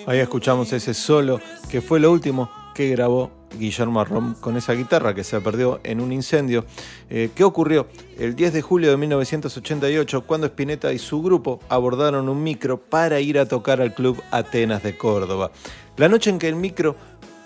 [0.07, 5.15] Ahí escuchamos ese solo, que fue lo último que grabó Guillermo Arrom con esa guitarra
[5.15, 6.65] que se perdió en un incendio.
[7.11, 7.87] Eh, ¿Qué ocurrió?
[8.19, 13.21] El 10 de julio de 1988, cuando Spinetta y su grupo abordaron un micro para
[13.21, 15.51] ir a tocar al club Atenas de Córdoba.
[15.97, 16.97] La noche en que el micro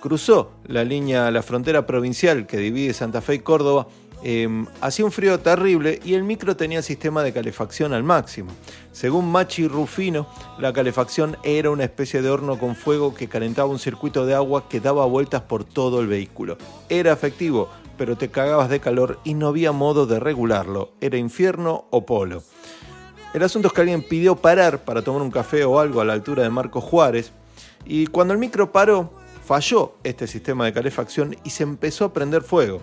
[0.01, 3.89] cruzó la línea, la frontera provincial que divide Santa Fe y Córdoba,
[4.23, 8.51] Em, hacía un frío terrible y el micro tenía sistema de calefacción al máximo.
[8.91, 10.27] Según Machi Rufino,
[10.59, 14.69] la calefacción era una especie de horno con fuego que calentaba un circuito de agua
[14.69, 16.57] que daba vueltas por todo el vehículo.
[16.89, 20.93] Era efectivo, pero te cagabas de calor y no había modo de regularlo.
[21.01, 22.43] Era infierno o polo.
[23.35, 26.15] El asunto es que alguien pidió parar para tomar un café o algo a la
[26.15, 27.33] altura de Marcos Juárez
[27.85, 29.11] y cuando el micro paró,
[29.45, 32.81] falló este sistema de calefacción y se empezó a prender fuego.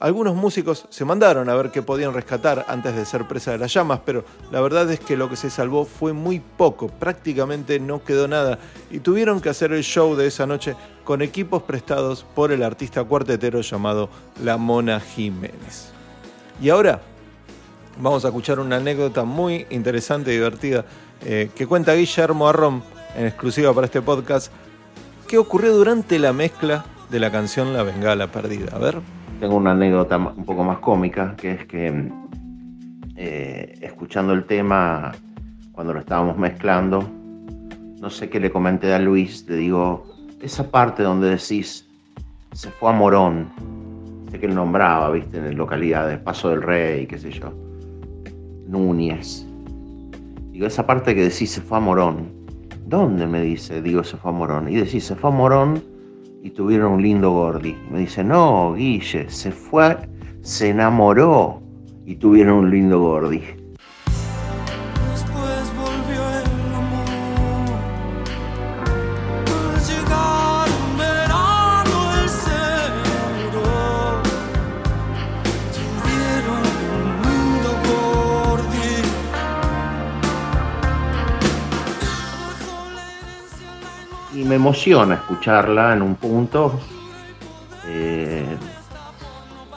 [0.00, 3.74] Algunos músicos se mandaron a ver qué podían rescatar antes de ser presa de las
[3.74, 8.04] llamas, pero la verdad es que lo que se salvó fue muy poco, prácticamente no
[8.04, 8.60] quedó nada
[8.92, 13.02] y tuvieron que hacer el show de esa noche con equipos prestados por el artista
[13.02, 14.08] cuartetero llamado
[14.40, 15.88] La Mona Jiménez.
[16.62, 17.00] Y ahora
[18.00, 20.84] vamos a escuchar una anécdota muy interesante y divertida
[21.24, 22.82] eh, que cuenta Guillermo Arrom
[23.16, 24.52] en exclusiva para este podcast,
[25.26, 28.76] que ocurrió durante la mezcla de la canción La Bengala Perdida.
[28.76, 32.10] A ver tengo una anécdota un poco más cómica, que es que
[33.16, 35.12] eh, escuchando el tema,
[35.72, 37.08] cuando lo estábamos mezclando,
[38.00, 40.06] no sé qué le comenté a Luis, le digo,
[40.40, 41.88] esa parte donde decís,
[42.52, 43.48] se fue a Morón,
[44.30, 47.52] sé que él nombraba, viste, en localidades, Paso del Rey, qué sé yo,
[48.66, 49.46] Núñez.
[50.52, 52.28] Digo, esa parte que decís, se fue a Morón,
[52.86, 53.80] ¿dónde me dice?
[53.82, 54.68] Digo, se fue a Morón.
[54.68, 55.82] Y decís, se fue a Morón
[56.42, 57.76] y tuvieron un lindo gordi.
[57.90, 59.96] Me dice, no, Guille, se fue,
[60.42, 61.62] se enamoró
[62.06, 63.42] y tuvieron un lindo gordi.
[84.68, 86.78] Emociona escucharla en un punto.
[87.86, 88.44] Eh,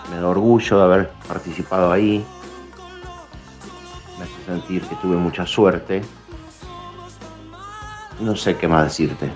[0.09, 2.25] me da orgullo de haber participado ahí.
[4.17, 6.01] Me hace sentir que tuve mucha suerte.
[8.19, 9.31] No sé qué más decirte.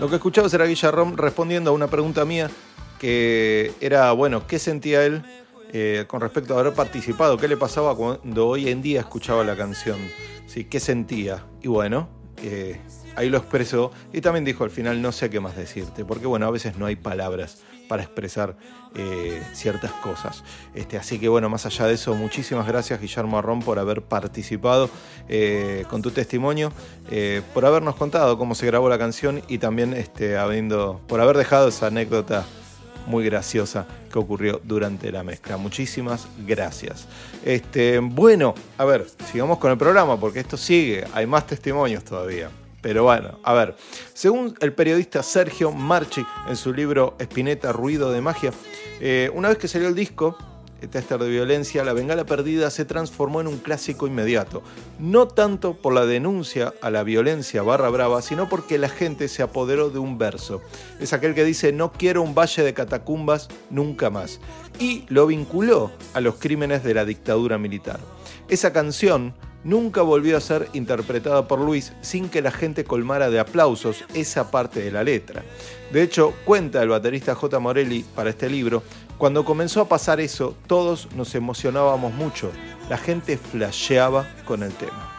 [0.00, 2.50] Lo que escuchabas era Guillermo respondiendo a una pregunta mía
[2.98, 5.22] que era, bueno, ¿qué sentía él
[5.72, 7.36] eh, con respecto a haber participado?
[7.36, 9.98] ¿Qué le pasaba cuando hoy en día escuchaba la canción?
[10.46, 10.64] ¿Sí?
[10.64, 11.44] ¿Qué sentía?
[11.62, 12.08] Y bueno,
[12.42, 12.80] eh,
[13.18, 16.46] ahí lo expresó y también dijo al final no sé qué más decirte, porque bueno,
[16.46, 17.58] a veces no hay palabras
[17.88, 18.54] para expresar
[18.94, 20.44] eh, ciertas cosas.
[20.74, 24.88] Este, así que bueno, más allá de eso, muchísimas gracias Guillermo Arrón por haber participado
[25.28, 26.72] eh, con tu testimonio,
[27.10, 31.36] eh, por habernos contado cómo se grabó la canción y también este, habiendo, por haber
[31.36, 32.44] dejado esa anécdota
[33.06, 35.56] muy graciosa que ocurrió durante la mezcla.
[35.56, 37.08] Muchísimas gracias.
[37.44, 42.50] Este, bueno, a ver, sigamos con el programa porque esto sigue, hay más testimonios todavía.
[42.80, 43.76] Pero bueno, a ver,
[44.14, 48.52] según el periodista Sergio Marchi en su libro Espineta, Ruido de Magia,
[49.00, 50.36] eh, una vez que salió el disco,
[50.86, 54.62] Tester de Violencia, La Bengala Perdida se transformó en un clásico inmediato.
[55.00, 59.42] No tanto por la denuncia a la violencia barra brava, sino porque la gente se
[59.42, 60.62] apoderó de un verso.
[61.00, 64.38] Es aquel que dice, no quiero un valle de catacumbas nunca más.
[64.78, 67.98] Y lo vinculó a los crímenes de la dictadura militar.
[68.48, 73.40] Esa canción nunca volvió a ser interpretada por Luis sin que la gente colmara de
[73.40, 75.42] aplausos esa parte de la letra.
[75.92, 77.58] De hecho, cuenta el baterista J.
[77.58, 78.82] Morelli para este libro,
[79.18, 82.52] cuando comenzó a pasar eso, todos nos emocionábamos mucho,
[82.88, 85.14] la gente flasheaba con el tema.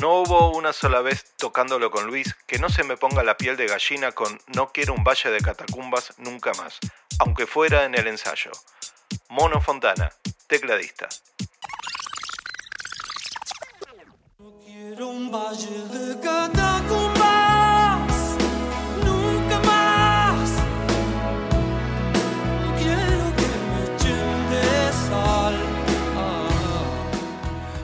[0.00, 3.56] No hubo una sola vez tocándolo con Luis que no se me ponga la piel
[3.56, 6.78] de gallina con No quiero un valle de catacumbas nunca más,
[7.18, 8.50] aunque fuera en el ensayo.
[9.28, 10.10] Mono Fontana,
[10.46, 11.08] tecladista.
[14.64, 17.16] Quiero un valle de catacumbas,
[19.04, 20.50] nunca más.
[22.62, 25.56] No quiero que me echen de sal.
[26.16, 26.48] Ah.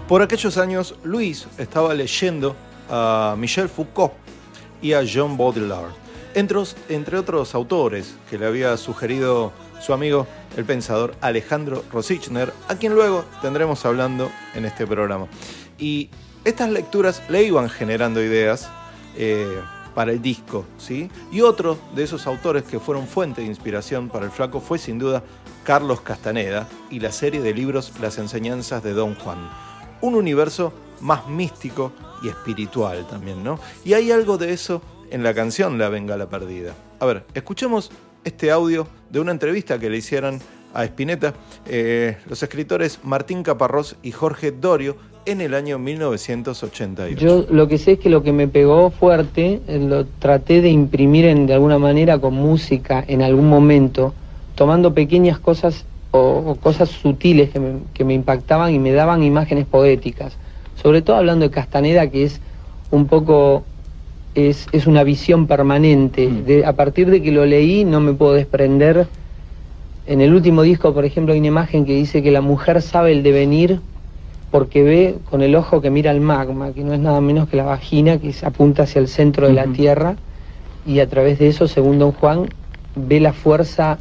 [0.06, 2.54] Por aquellos años, Luis estaba leyendo
[2.88, 4.12] a Michel Foucault
[4.80, 5.90] y a Jean Baudrillard,
[6.34, 9.52] entre, entre otros autores que le había sugerido
[9.82, 15.26] su amigo, el pensador Alejandro Rosichner, a quien luego tendremos hablando en este programa.
[15.76, 16.08] Y
[16.44, 18.70] estas lecturas le iban generando ideas
[19.16, 19.60] eh,
[19.94, 21.10] para el disco, ¿sí?
[21.32, 25.00] Y otro de esos autores que fueron fuente de inspiración para el flaco fue sin
[25.00, 25.24] duda
[25.64, 29.50] Carlos Castaneda y la serie de libros Las enseñanzas de Don Juan.
[30.00, 33.58] Un universo más místico y espiritual también, ¿no?
[33.84, 34.80] Y hay algo de eso
[35.10, 36.72] en la canción La Bengala Perdida.
[37.00, 37.90] A ver, escuchemos
[38.24, 40.40] este audio de una entrevista que le hicieron
[40.74, 41.34] a Spinetta
[41.66, 44.96] eh, los escritores Martín Caparrós y Jorge Dorio
[45.26, 47.20] en el año 1988.
[47.20, 50.70] Yo lo que sé es que lo que me pegó fuerte eh, lo traté de
[50.70, 54.14] imprimir en, de alguna manera con música en algún momento,
[54.54, 57.50] tomando pequeñas cosas o, cosas sutiles
[57.94, 60.36] que me impactaban y me daban imágenes poéticas.
[60.82, 62.40] Sobre todo hablando de Castaneda, que es
[62.90, 63.64] un poco,
[64.34, 66.28] es, es una visión permanente.
[66.28, 69.06] De- a partir de que lo leí no me puedo desprender.
[70.06, 73.12] En el último disco, por ejemplo, hay una imagen que dice que la mujer sabe
[73.12, 73.80] el devenir
[74.50, 77.56] porque ve con el ojo que mira el magma, que no es nada menos que
[77.56, 80.16] la vagina que se apunta hacia el centro de la Tierra,
[80.84, 82.48] y a través de eso, según don Juan,
[82.94, 83.98] ve la fuerza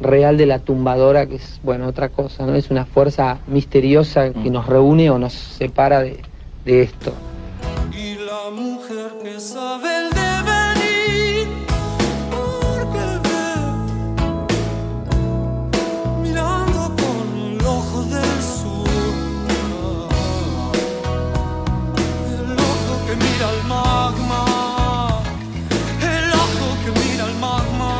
[0.00, 2.56] real de la tumbadora, que es, bueno, otra cosa, ¿no?
[2.56, 6.16] Es una fuerza misteriosa que nos reúne o nos separa de,
[6.64, 7.12] de esto.
[8.50, 11.46] Mujer que sabe el devenir,
[12.28, 13.54] porque ve
[16.20, 18.88] mirando con el ojo del sur,
[22.34, 25.22] el ojo que mira al magma,
[26.02, 27.92] el ojo que mira al magma,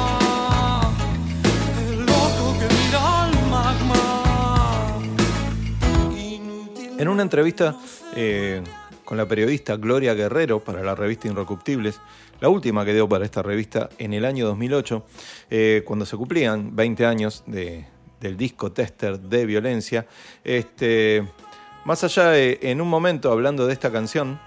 [1.89, 4.03] el ojo que mira al magma.
[6.19, 7.77] Inútil En una entrevista
[8.15, 8.63] eh,
[9.13, 12.01] con la periodista Gloria Guerrero para la revista Inrecuptibles,
[12.41, 15.05] la última que dio para esta revista en el año 2008,
[15.51, 17.85] eh, cuando se cumplían 20 años de-
[18.23, 20.07] del disco Tester de Violencia,
[20.43, 21.29] este,
[21.85, 24.41] más allá en un momento hablando de esta canción,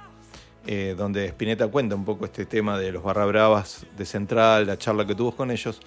[0.66, 4.80] eh, donde Spinetta cuenta un poco este tema de los barra bravas de Central, la
[4.80, 5.80] charla que tuvo con ellos.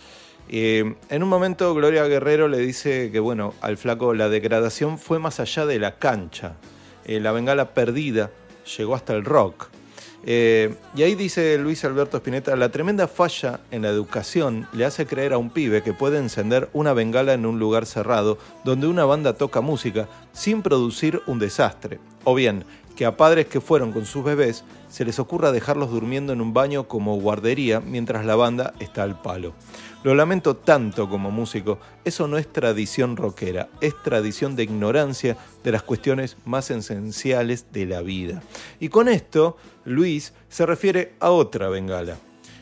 [0.48, 5.18] Eh, en un momento Gloria Guerrero le dice que bueno, al flaco la degradación fue
[5.18, 6.54] más allá de la cancha.
[7.06, 8.30] La bengala perdida
[8.76, 9.68] llegó hasta el rock.
[10.24, 15.06] Eh, y ahí dice Luis Alberto Spinetta, la tremenda falla en la educación le hace
[15.06, 19.04] creer a un pibe que puede encender una bengala en un lugar cerrado donde una
[19.04, 22.00] banda toca música sin producir un desastre.
[22.24, 22.64] O bien,
[22.96, 26.52] que a padres que fueron con sus bebés se les ocurra dejarlos durmiendo en un
[26.52, 29.54] baño como guardería mientras la banda está al palo.
[30.04, 35.72] Lo lamento tanto como músico, eso no es tradición rockera, es tradición de ignorancia de
[35.72, 38.40] las cuestiones más esenciales de la vida.
[38.78, 42.16] Y con esto, Luis se refiere a otra bengala.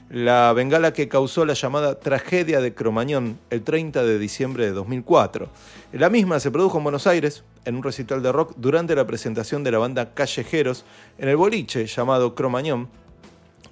[0.08, 5.50] La bengala que causó la llamada tragedia de Cromañón el 30 de diciembre de 2004.
[5.92, 9.62] La misma se produjo en Buenos Aires, en un recital de rock, durante la presentación
[9.62, 10.86] de la banda Callejeros,
[11.18, 12.88] en el boliche llamado Cromañón,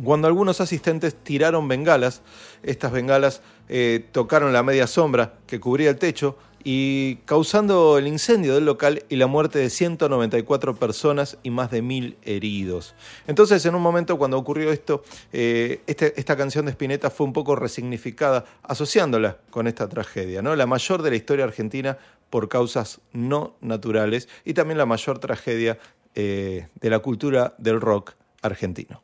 [0.03, 2.23] Cuando algunos asistentes tiraron bengalas,
[2.63, 8.55] estas bengalas eh, tocaron la media sombra que cubría el techo y causando el incendio
[8.55, 12.95] del local y la muerte de 194 personas y más de mil heridos.
[13.27, 17.35] Entonces, en un momento cuando ocurrió esto, eh, este, esta canción de Spinetta fue un
[17.35, 20.57] poco resignificada, asociándola con esta tragedia, ¿no?
[20.57, 21.99] la mayor de la historia argentina
[22.31, 25.79] por causas no naturales y también la mayor tragedia
[26.15, 29.03] eh, de la cultura del rock argentino.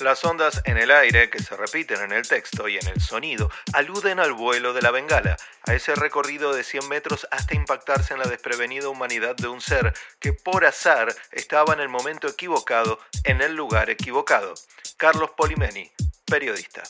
[0.00, 3.50] Las ondas en el aire que se repiten en el texto y en el sonido
[3.72, 5.36] aluden al vuelo de la bengala,
[5.66, 9.92] a ese recorrido de 100 metros hasta impactarse en la desprevenida humanidad de un ser
[10.20, 14.54] que por azar estaba en el momento equivocado, en el lugar equivocado.
[14.96, 15.90] Carlos Polimeni,
[16.24, 16.84] periodista.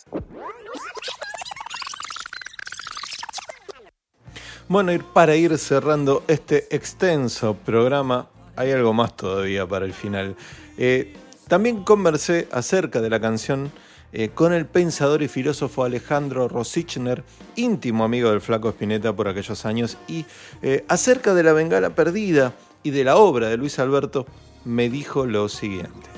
[4.68, 10.36] Bueno, para ir cerrando este extenso programa, hay algo más todavía para el final.
[10.76, 11.16] Eh,
[11.48, 13.72] también conversé acerca de la canción
[14.12, 17.24] eh, con el pensador y filósofo Alejandro Rosichner,
[17.56, 20.24] íntimo amigo del Flaco Spinetta por aquellos años, y
[20.62, 24.26] eh, acerca de la bengala perdida y de la obra de Luis Alberto,
[24.64, 26.08] me dijo lo siguiente.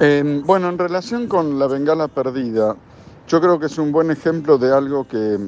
[0.00, 2.76] Eh, bueno, en relación con la bengala perdida,
[3.28, 5.38] yo creo que es un buen ejemplo de algo que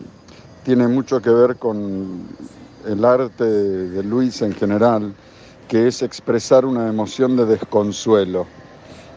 [0.64, 2.26] tiene mucho que ver con
[2.86, 5.14] el arte de Luis en general,
[5.66, 8.46] que es expresar una emoción de desconsuelo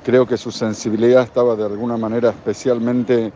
[0.04, 3.32] Creo que su sensibilidad estaba de alguna manera especialmente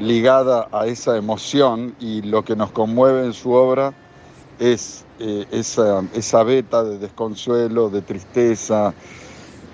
[0.00, 3.92] ligada a esa emoción y lo que nos conmueve en su obra
[4.58, 8.94] es eh, esa, esa beta de desconsuelo, de tristeza,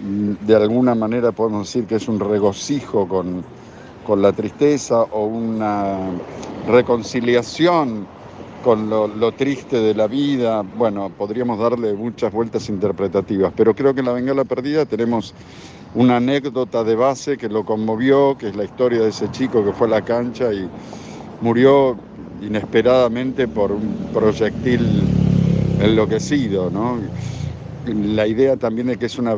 [0.00, 3.44] mm, de alguna manera podemos decir que es un regocijo con,
[4.04, 5.96] con la tristeza o una
[6.66, 8.06] reconciliación
[8.64, 10.62] con lo, lo, triste de la vida.
[10.62, 15.34] Bueno, podríamos darle muchas vueltas interpretativas, pero creo que en La Bengala Perdida tenemos
[15.94, 19.72] una anécdota de base que lo conmovió, que es la historia de ese chico que
[19.72, 20.68] fue a la cancha y
[21.40, 21.96] murió
[22.42, 25.02] inesperadamente por un proyectil
[25.80, 26.98] enloquecido, ¿no?
[27.86, 29.34] La idea también de que es una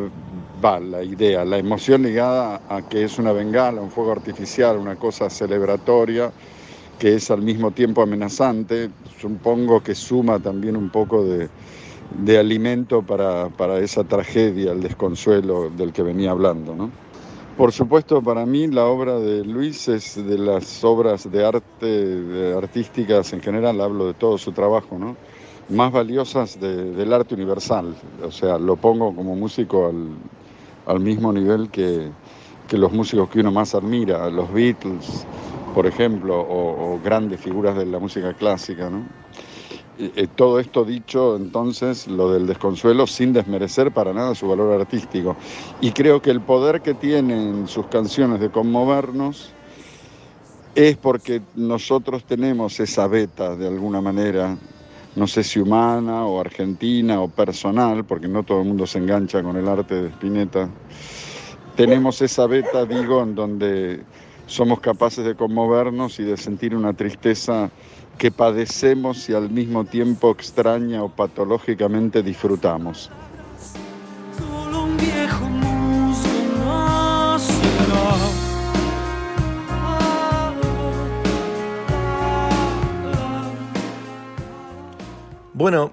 [0.65, 4.97] va, la idea, la emoción ligada a que es una bengala, un fuego artificial, una
[4.97, 6.31] cosa celebratoria
[6.99, 8.89] que es al mismo tiempo amenazante,
[9.21, 11.49] supongo que suma también un poco de,
[12.19, 16.75] de alimento para, para, esa tragedia, el desconsuelo del que venía hablando.
[16.75, 16.91] ¿no?
[17.57, 23.33] Por supuesto, para mí la obra de Luis es de las obras de arte, artísticas
[23.33, 25.17] en general, hablo de todo su trabajo, ¿no?
[25.69, 27.95] más valiosas de, del arte universal.
[28.23, 30.09] O sea, lo pongo como músico al,
[30.87, 32.09] al mismo nivel que,
[32.69, 35.27] que, los músicos que uno más admira, los Beatles,
[35.75, 38.91] por ejemplo, o, o grandes figuras de la música clásica.
[38.91, 39.22] ¿no?
[40.03, 45.37] Eh, todo esto dicho, entonces, lo del desconsuelo, sin desmerecer para nada su valor artístico.
[45.81, 49.53] Y creo que el poder que tienen sus canciones de conmovernos
[50.75, 54.57] es porque nosotros tenemos esa beta, de alguna manera,
[55.15, 59.41] no sé si humana o argentina o personal, porque no todo el mundo se engancha
[59.41, 60.69] con el arte de Spinetta.
[61.77, 64.03] Tenemos esa beta, digo, en donde
[64.47, 67.71] somos capaces de conmovernos y de sentir una tristeza
[68.19, 73.11] que padecemos y al mismo tiempo extraña o patológicamente disfrutamos.
[85.55, 85.93] Bueno,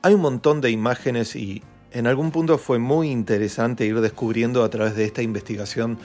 [0.00, 4.70] hay un montón de imágenes y en algún punto fue muy interesante ir descubriendo a
[4.70, 5.98] través de esta investigación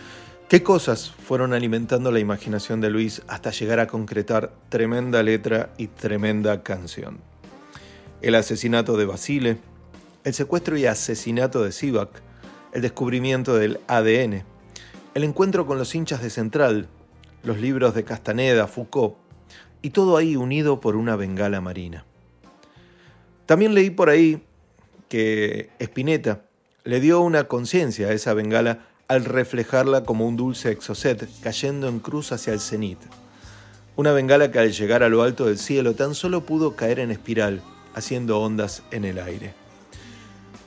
[0.47, 5.87] qué cosas fueron alimentando la imaginación de Luis hasta llegar a concretar tremenda letra y
[5.87, 7.19] tremenda canción.
[8.21, 9.57] El asesinato de Basile,
[10.23, 12.21] el secuestro y asesinato de Sivak,
[12.71, 14.43] el descubrimiento del ADN,
[15.15, 16.87] el encuentro con los hinchas de Central,
[17.43, 19.15] los libros de Castaneda, Foucault,
[19.81, 22.05] y todo ahí unido por una bengala marina.
[23.45, 24.43] También leí por ahí
[25.09, 26.41] que Spinetta
[26.83, 31.99] le dio una conciencia a esa bengala al reflejarla como un dulce exocet cayendo en
[31.99, 32.99] cruz hacia el cenit.
[33.95, 37.11] Una bengala que al llegar a lo alto del cielo tan solo pudo caer en
[37.11, 37.61] espiral,
[37.95, 39.53] haciendo ondas en el aire.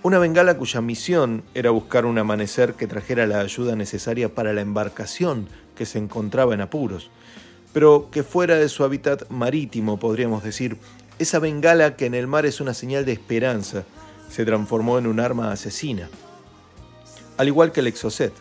[0.03, 4.63] Una bengala cuya misión era buscar un amanecer que trajera la ayuda necesaria para la
[4.63, 7.11] embarcación que se encontraba en apuros,
[7.75, 10.79] pero que fuera de su hábitat marítimo, podríamos decir,
[11.19, 13.85] esa bengala que en el mar es una señal de esperanza,
[14.31, 16.09] se transformó en un arma asesina.
[17.41, 18.35] Al igual que el Exocet,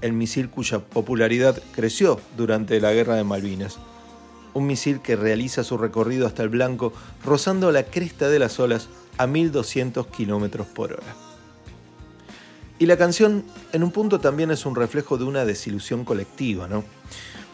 [0.00, 3.78] el misil cuya popularidad creció durante la Guerra de Malvinas.
[4.54, 8.88] Un misil que realiza su recorrido hasta el blanco rozando la cresta de las olas
[9.18, 11.14] a 1200 km por hora.
[12.78, 16.82] Y la canción en un punto también es un reflejo de una desilusión colectiva, ¿no?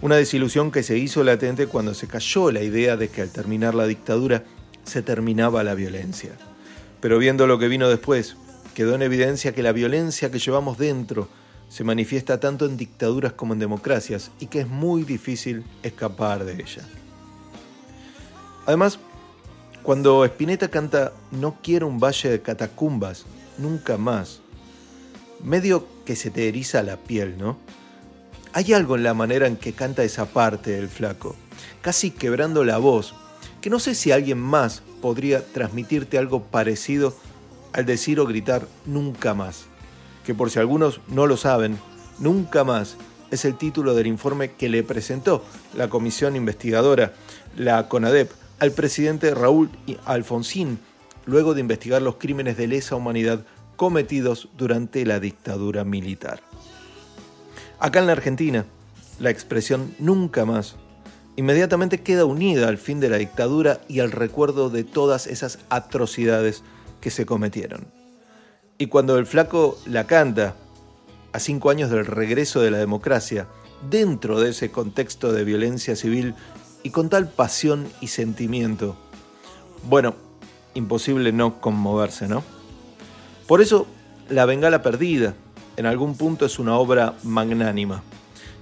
[0.03, 3.75] Una desilusión que se hizo latente cuando se cayó la idea de que al terminar
[3.75, 4.45] la dictadura
[4.85, 6.31] se terminaba la violencia.
[7.01, 8.37] Pero viendo lo que vino después,
[8.77, 11.31] quedó en evidencia que la violencia que llevamos dentro
[11.71, 16.53] se manifiesta tanto en dictaduras como en democracias y que es muy difícil escapar de
[16.63, 16.87] ella.
[18.67, 18.99] Además,
[19.83, 23.25] cuando Spinetta canta No quiero un valle de catacumbas,
[23.57, 24.43] nunca más,
[25.43, 27.57] medio que se te eriza la piel, ¿no?
[28.53, 31.35] Hay algo en la manera en que canta esa parte del flaco,
[31.81, 33.15] casi quebrando la voz,
[33.63, 37.17] que no sé si alguien más podría transmitirte algo parecido
[37.77, 39.67] al decir o gritar nunca más.
[40.25, 41.79] Que por si algunos no lo saben,
[42.19, 42.97] nunca más
[43.31, 47.13] es el título del informe que le presentó la comisión investigadora,
[47.57, 49.71] la CONADEP, al presidente Raúl
[50.07, 50.79] Alfonsín,
[51.27, 53.45] luego de investigar los crímenes de lesa humanidad
[53.77, 56.41] cometidos durante la dictadura militar.
[57.79, 58.65] Acá en la Argentina,
[59.21, 60.77] la expresión nunca más
[61.37, 66.63] inmediatamente queda unida al fin de la dictadura y al recuerdo de todas esas atrocidades
[67.07, 67.87] que se cometieron.
[68.79, 70.57] Y cuando el flaco la canta,
[71.33, 73.47] a cinco años del regreso de la democracia,
[73.89, 76.35] dentro de ese contexto de violencia civil
[76.83, 78.97] y con tal pasión y sentimiento,
[79.89, 80.17] bueno,
[80.75, 82.43] imposible no conmoverse, ¿no?
[83.47, 83.87] Por eso,
[84.29, 85.35] La Bengala Perdida,
[85.77, 88.03] en algún punto es una obra magnánima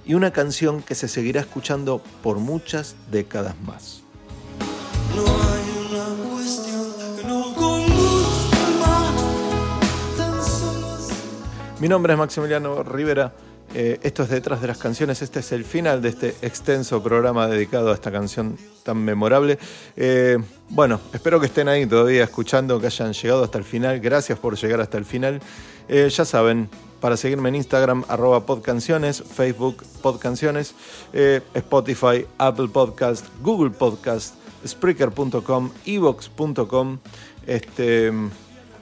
[0.05, 4.03] y una canción que se seguirá escuchando por muchas décadas más.
[11.85, 13.31] Mi nombre es Maximiliano Rivera.
[13.75, 15.21] eh, esto es Detrás de las Canciones.
[15.21, 19.59] Este es el final de este extenso programa dedicado a esta canción tan memorable.
[19.95, 23.99] Eh, bueno, espero que estén ahí todavía escuchando, que hayan llegado hasta el final.
[23.99, 25.39] Gracias por llegar hasta el final.
[25.87, 26.69] Eh, ya saben,
[27.01, 30.73] para seguirme en Instagram, arroba podcanciones, Facebook podcanciones,
[31.53, 34.33] Spotify, Apple Podcast, Google Podcast,
[34.65, 36.97] Spreaker.com, Evox.com.
[37.45, 38.11] Este,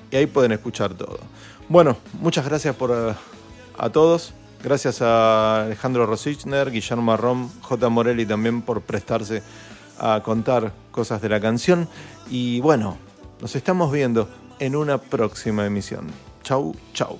[0.10, 1.20] y ahí pueden escuchar todo.
[1.70, 3.14] Bueno, muchas gracias por, eh,
[3.78, 4.34] a todos.
[4.64, 7.89] Gracias a Alejandro Rosichner, Guillermo Marrón, J.
[7.89, 9.43] Morelli también por prestarse
[9.99, 11.89] a contar cosas de la canción.
[12.30, 12.97] Y bueno,
[13.41, 16.07] nos estamos viendo en una próxima emisión.
[16.43, 17.20] Chau, chau.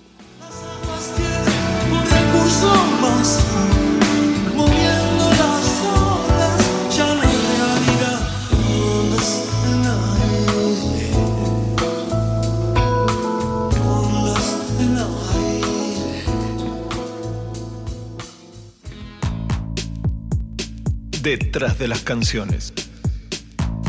[21.24, 22.74] Detrás de las canciones.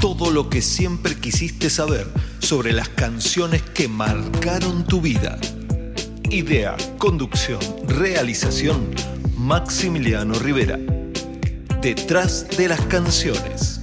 [0.01, 2.07] Todo lo que siempre quisiste saber
[2.39, 5.37] sobre las canciones que marcaron tu vida.
[6.30, 7.59] Idea, conducción,
[7.89, 8.89] realización,
[9.37, 10.78] Maximiliano Rivera.
[11.82, 13.80] Detrás de las canciones.